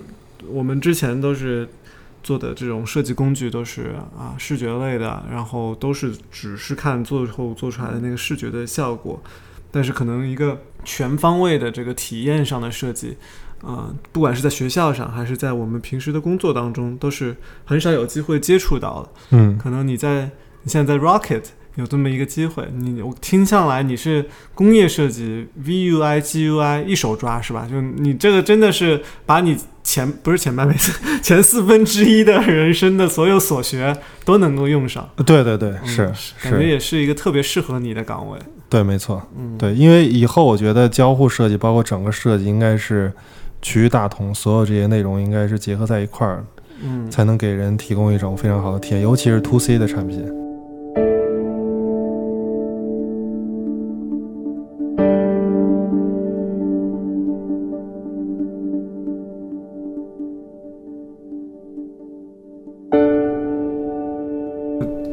[0.49, 1.65] 我们之前都是
[2.21, 9.23] 做的这种设计工具都是啊视觉类的，然后都是只是看最后做出来的那个视觉的效果，
[9.71, 13.15] 但是可能一个全方位的这个体验上的设计。
[13.61, 17.35] 呃，不管是在学校上，还是在我们平时的工作当中，都是
[17.65, 19.09] 很少有机会接触到的。
[19.31, 20.29] 嗯，可能你在
[20.63, 21.43] 你现在在 Rocket
[21.75, 27.67] 有这么一个机会，你我听下来你是工业设计 VUI GUI 一手抓是吧？
[27.69, 30.91] 就你这个真的是把你前不是前半辈子
[31.21, 33.95] 前四分之一的人生的所有所学
[34.25, 36.05] 都能够用上，对对对，嗯是
[36.43, 38.37] 感觉，也是一个特别适合你的岗位。
[38.67, 43.11] 对，没错，嗯，对，因为以后我觉得交互设计，包括整个设计，应该是
[43.61, 46.43] 趋于大同，所有这些内容应该是结合在一块儿，
[46.81, 50.25] 嗯，才能给人提供一种非常好的体验，尤其是 to C 的产品。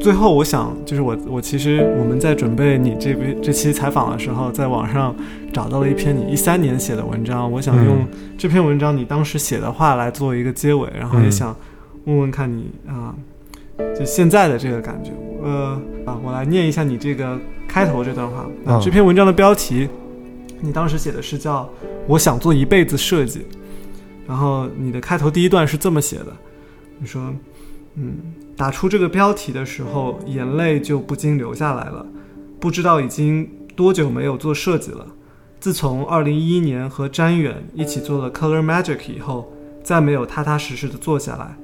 [0.07, 5.13] 最后，我想就是我我其实我们在准备你这边这期采访的时候，在网上
[5.53, 11.57] 找到了一篇你一三年写的文章，我想用嗯这篇文章你当时写的话来做一个结尾，然后也嗯想
[12.05, 13.13] 问问看你啊、
[13.99, 15.11] 就现在的这个感觉。
[15.43, 17.37] 呃啊，我来念一下你这个
[17.67, 18.47] 开头这段话。
[18.81, 19.89] 这篇文章的标题，
[20.61, 21.69] 你当时写的是叫
[22.07, 23.45] “我想做一辈子设计”，
[24.25, 26.33] 然后你的开头第一段是这么写的，
[27.01, 27.35] 你说，
[27.97, 28.17] 嗯。
[28.57, 32.07] 打出这个标题的时候，眼泪就不禁流下来了。
[32.59, 35.07] 不知道已经多久没有做设计了。
[35.61, 41.55] 自从2011年和詹远一起做了 Color Magic 以后，再没有踏踏实实的坐下来，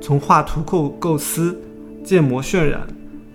[0.00, 1.56] 从画图构构思、
[2.02, 2.84] 建模渲染，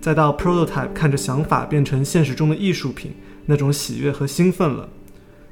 [0.02, 3.14] 再到 prototype 看着想法变成现实中的艺术品，
[3.46, 4.90] 那种喜悦和兴奋了。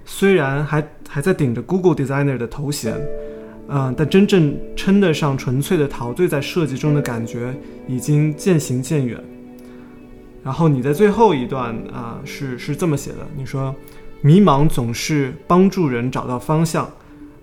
[0.04, 3.00] 虽然还还在顶着 Google Designer 的头衔。
[3.70, 7.54] 嗯，但真正称得上纯粹的陶醉在设计中的感觉，
[7.88, 9.18] 已经渐行渐远。
[10.44, 13.74] 然后你在最后一段啊、是是这么写的，你说，
[14.22, 16.90] 迷茫总是帮助人找到方向。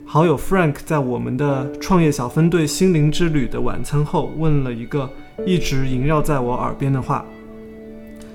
[0.05, 5.09] 好友 Frank 在我们的创业小分队心灵之旅的晚餐后，问了一个
[5.47, 7.25] 一直萦绕在我耳边的话。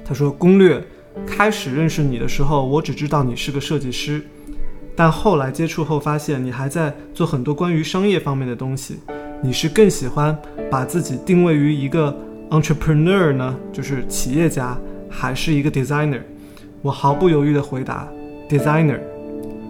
[0.03, 0.83] 他说：“攻略，
[1.27, 4.25] 开始认识你的时候，我只知道你是个设计师。”
[4.95, 8.99] 但后来接触后发现，你还在做很多关于商业方面的东西。
[9.43, 10.35] 你是更喜欢
[10.71, 12.15] 把自己定位于一个
[12.49, 14.77] entrepreneur 呢，就是企业家，
[15.09, 16.21] 还是一个 designer？
[16.81, 18.07] 我毫不犹豫地回答
[18.49, 18.99] ，designer。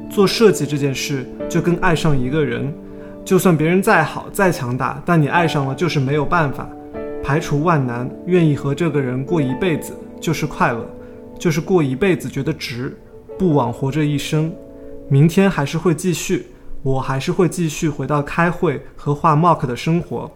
[0.09, 2.71] 做设计这件事就跟爱上一个人，
[3.25, 6.69] 就算别人再好再强大，但你爱上了就是没有办法。
[7.23, 10.87] 排除万难，愿意和这个人过一辈子，就是快乐，
[11.39, 12.95] 就是过一辈子觉得值，
[13.39, 14.53] 不枉活这一生。
[15.07, 16.47] 明天还是会继续，
[16.81, 20.29] 我还是会继续回到开会和画 Mark 的生活。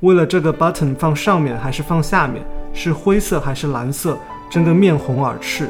[0.00, 2.44] 为了这个 button 放上面还是放下面，
[2.74, 4.18] 是灰色还是蓝色，
[4.50, 5.68] 争个面红耳赤。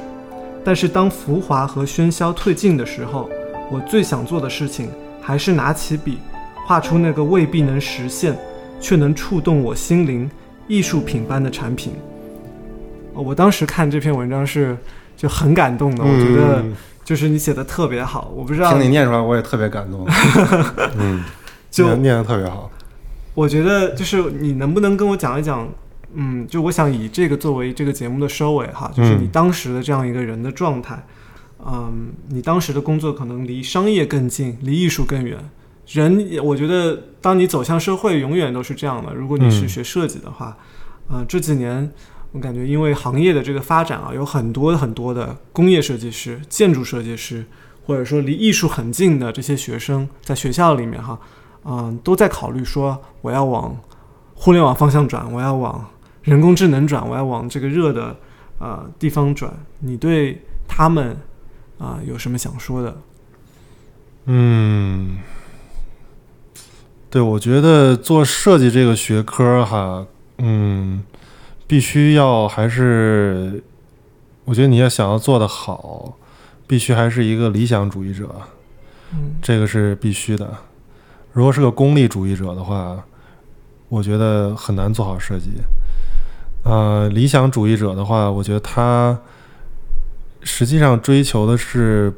[0.65, 3.31] 但是当浮华和喧嚣退尽的时候，
[3.71, 4.91] 我最想做的事情
[5.21, 6.19] 还是拿起笔，
[6.67, 8.37] 画出那个未必能实现，
[8.81, 10.29] 却能触动我心灵
[10.67, 11.93] 艺术品般的产品。
[13.15, 14.77] 我当时看这篇文章是
[15.17, 16.65] 就很感动的，我觉得
[17.11, 18.33] 就是你写的特别好。
[18.37, 20.07] 我不知道听你念出来，我也特别感动。
[20.97, 21.25] 嗯，
[21.69, 22.71] 就念念的特别好。
[23.35, 25.69] 我觉得就是你能不能跟我讲一讲，
[26.15, 31.05] 嗯，就我想以这个作为这个节目的收尾哈，就是你嗯当时的这样一个人的状态，
[31.67, 35.37] 嗯，你当时的工作可能离商业更近，离艺术更远。
[35.89, 39.13] 人，我觉得当你走向社会，永远都是这样的。
[39.13, 40.57] 如果你是嗯学设计的话，
[41.09, 41.91] 呃，这几年
[42.33, 47.45] 我感觉因为行业的这个发展啊，有很多很多的工业设计师、建筑设计师，
[47.85, 51.19] 或者说离艺术很近的这些学生，在学校里面哈，
[51.65, 53.77] 嗯、都在考虑说我要往
[54.35, 55.85] 互联网方向转，我要往
[56.23, 58.17] 人工智能转，我要往这个热的
[58.59, 59.53] 呃地方转。
[59.81, 61.17] 你对他们
[61.79, 62.97] 啊、有什么想说的？
[64.27, 65.19] 嗯，
[67.09, 70.07] 对，我觉得做设计这个学科哈，
[70.37, 71.03] 嗯，
[71.71, 73.63] 必须要还是，
[74.45, 76.19] 我觉得你要想要做得好，
[76.67, 78.29] 必须还是一个理想主义者，
[79.13, 80.53] 嗯这个是必须的。
[81.33, 83.01] 如果是个功利主义者的话，
[83.89, 85.53] 我觉得很难做好设计。
[86.65, 89.17] 呃，理想主义者的话，我觉得他
[90.41, 92.13] 实际上追求的是，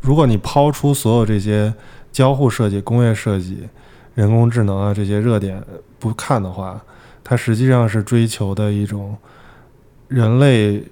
[0.00, 1.74] 如果你抛出所有这些
[2.10, 3.68] 交互设计、工业设计、
[4.14, 5.62] 人工智能啊这些热点
[5.98, 6.82] 不看的话，
[7.28, 9.18] 它实际上是追求的一种
[10.06, 10.84] 人类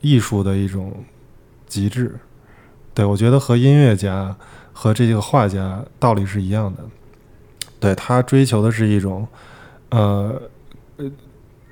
[0.00, 0.94] 艺术的一种
[1.66, 2.14] 极致。
[2.94, 4.36] 对我觉得和音乐家
[4.72, 6.84] 和这个画家道理是一样的。
[7.80, 9.26] 对他追求的是一种
[9.88, 10.40] 呃
[10.98, 11.10] 呃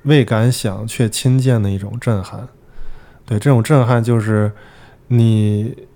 [0.02, 2.48] 未敢想却亲见的一种震撼。
[3.24, 4.50] 对这种震撼就是
[5.06, 5.86] 你。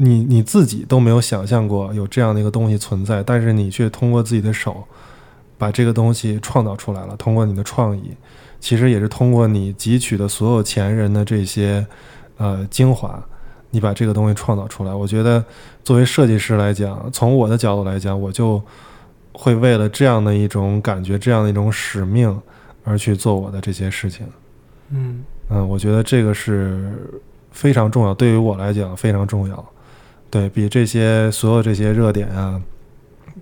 [0.00, 4.86] 你你自己都没有想象过有这样的一个东西存在，但是你却通过自己的手
[5.58, 7.14] 把这个东西创造出来了。
[7.16, 8.16] 通过你的创意，
[8.60, 11.86] 其实也是通过你汲取的所有前人的这些
[12.38, 13.22] 呃精华，
[13.70, 14.94] 你把这个东西创造出来。
[14.94, 15.44] 我觉得
[15.84, 18.62] 作为设计师来讲，从我的角度来讲，我就
[19.32, 22.40] 会为了这样的一种感觉，这样的一种使命
[22.84, 24.26] 而去做我的这些事情。
[24.90, 26.92] 嗯嗯，我觉得这个是
[27.50, 29.72] 非常重要，对于我来讲非常重要。
[30.30, 32.60] 对比这些所有这些热点啊，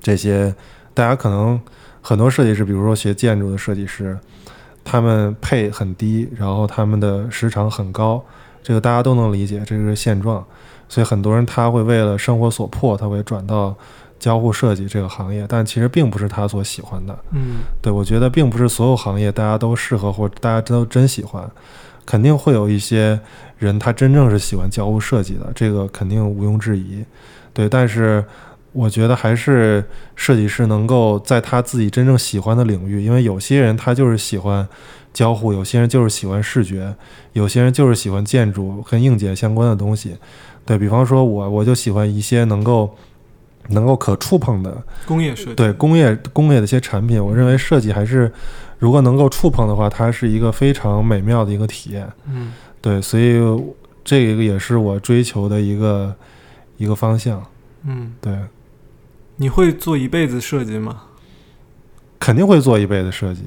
[0.01, 0.55] 这些
[0.95, 1.61] 大家可能
[2.09, 4.17] 很多设计师，比如说学建筑的设计师，
[4.85, 8.25] 他们配很低，然后他们的时长很高，
[8.63, 10.45] 这个大家都能理解，这个是现状。
[10.89, 13.75] 所以很多人他会为了生活所迫，他会转到
[14.21, 17.19] 交互设计这个行业，但其实并不是他所喜欢的。
[17.33, 21.45] 嗯，对我觉得并不是所有行业大家都适合或大家都真喜欢。
[22.05, 23.19] 肯定会有一些
[23.59, 27.05] 人，他真正是喜欢交互设计的，这个肯定毋庸置疑。
[27.53, 28.25] 对，但是
[28.77, 29.83] 我觉得还是
[30.15, 34.69] 设计师能够在他自己真正喜欢的领域，因为有些人他就是喜欢
[35.13, 36.95] 交互，有些人就是喜欢视觉，
[37.33, 40.17] 有些人就是喜欢建筑跟硬件相关的东西。
[40.65, 42.95] 对比方说，我我就喜欢一些能够
[43.69, 48.31] 能够可触碰的工业设计，对工业工业的一些产品，我认为设计还是。
[48.79, 52.07] 如果能够触碰的话，它是一个非常美妙的一个体验。
[52.31, 52.53] 嗯，
[52.83, 53.41] 对，所以
[54.05, 56.15] 这个也是我追求的一个
[56.77, 57.43] 一个方向。
[57.85, 58.39] 嗯，对。
[59.37, 61.03] 你会做一辈子设计吗？
[62.19, 63.43] 肯定会做一辈子设计，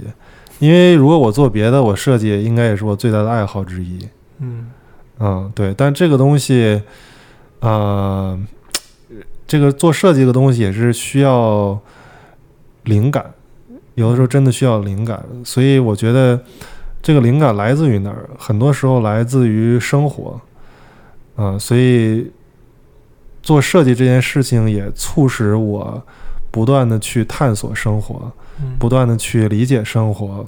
[0.60, 4.08] 因为如果我做别的，我设计应该也是我最大的爱好之一。
[4.40, 4.72] 嗯
[5.20, 5.74] 嗯，对。
[5.74, 6.82] 但这个东西，
[7.60, 8.40] 呃，
[9.48, 11.78] 这个做设计的东西也是需要
[12.84, 13.34] 灵感。
[13.96, 16.40] 有的时候真的需要灵感，所以我觉得
[17.02, 18.30] 这个灵感来自于哪儿？
[18.38, 20.40] 很多时候来自于生活，
[21.36, 22.32] 啊，所以
[23.50, 26.04] 做设计这件事情也促使我
[26.52, 28.32] 不断的去探索生活，
[28.78, 30.46] 不断的去理解生活，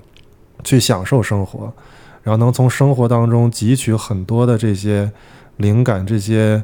[0.64, 1.74] 去享受生活，
[2.22, 5.12] 然后能从生活当中汲取很多的这些
[5.58, 6.64] 灵感，这些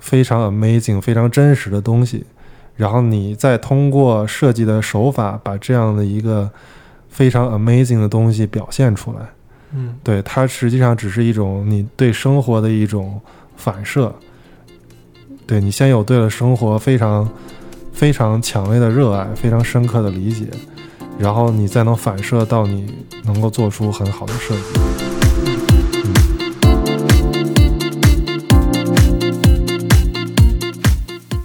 [0.00, 2.26] 非常 amazing、非常真实的东西。
[2.74, 6.50] 然后你再通过设计的手法，把这样的一个
[7.08, 9.18] 非常 amazing 的东西表现出来。
[9.72, 13.20] 嗯，对，它实际上只是一种你对生活的一种
[13.54, 14.12] 反射。
[15.50, 17.28] 对你先有对了生活非常
[17.92, 20.46] 非常强烈的热爱，非常深刻的理解，
[21.18, 22.86] 然后你再能反射到你
[23.24, 24.60] 能够做出很好的设计。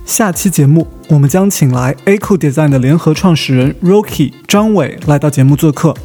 [0.05, 5.95] 下期节目，我们将请来 Aco Design 的联合创始人 Rocky 张伟来到节目做客。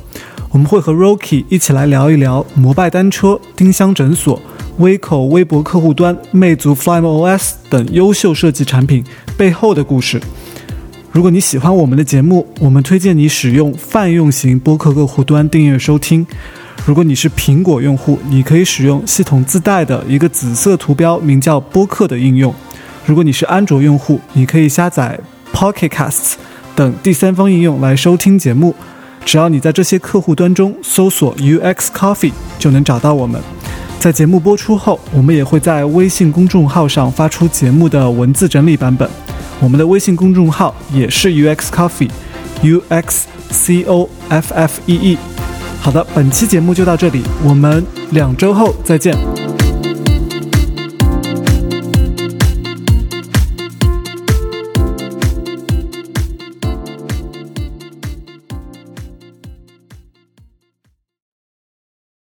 [0.52, 4.40] 我们会和 Rocky 一起来聊一聊摩拜单车、丁香诊所、
[4.80, 9.04] Vico 微博客户端、魅族 FlymeOS 等优秀设计产品
[9.36, 10.18] 背后的故事。
[11.12, 16.26] 如果你喜欢我们的节目，我们推荐你使用泛用型播客客户端订阅收听。
[16.86, 22.54] 如果你是苹果用户，你可以使用系统自带的一个紫色图标，名叫播客的应用。
[23.04, 25.20] 如果你是安卓用户，你可以下载
[25.52, 26.36] Pocket Casts
[26.74, 28.74] 等第三方应用来收听节目。
[29.26, 33.42] 只要你在这些客户端中搜索 UX Coffee，就能找到我们。
[34.00, 39.06] 在节目播出后，我们也会在微信公众号上发出节目的文字整理版本。
[39.60, 45.18] 我们的微信公众号也是 UX Coffee，U X C O F F E E。
[45.82, 49.39] 好的，本期节目就到这里，我们两周后再见。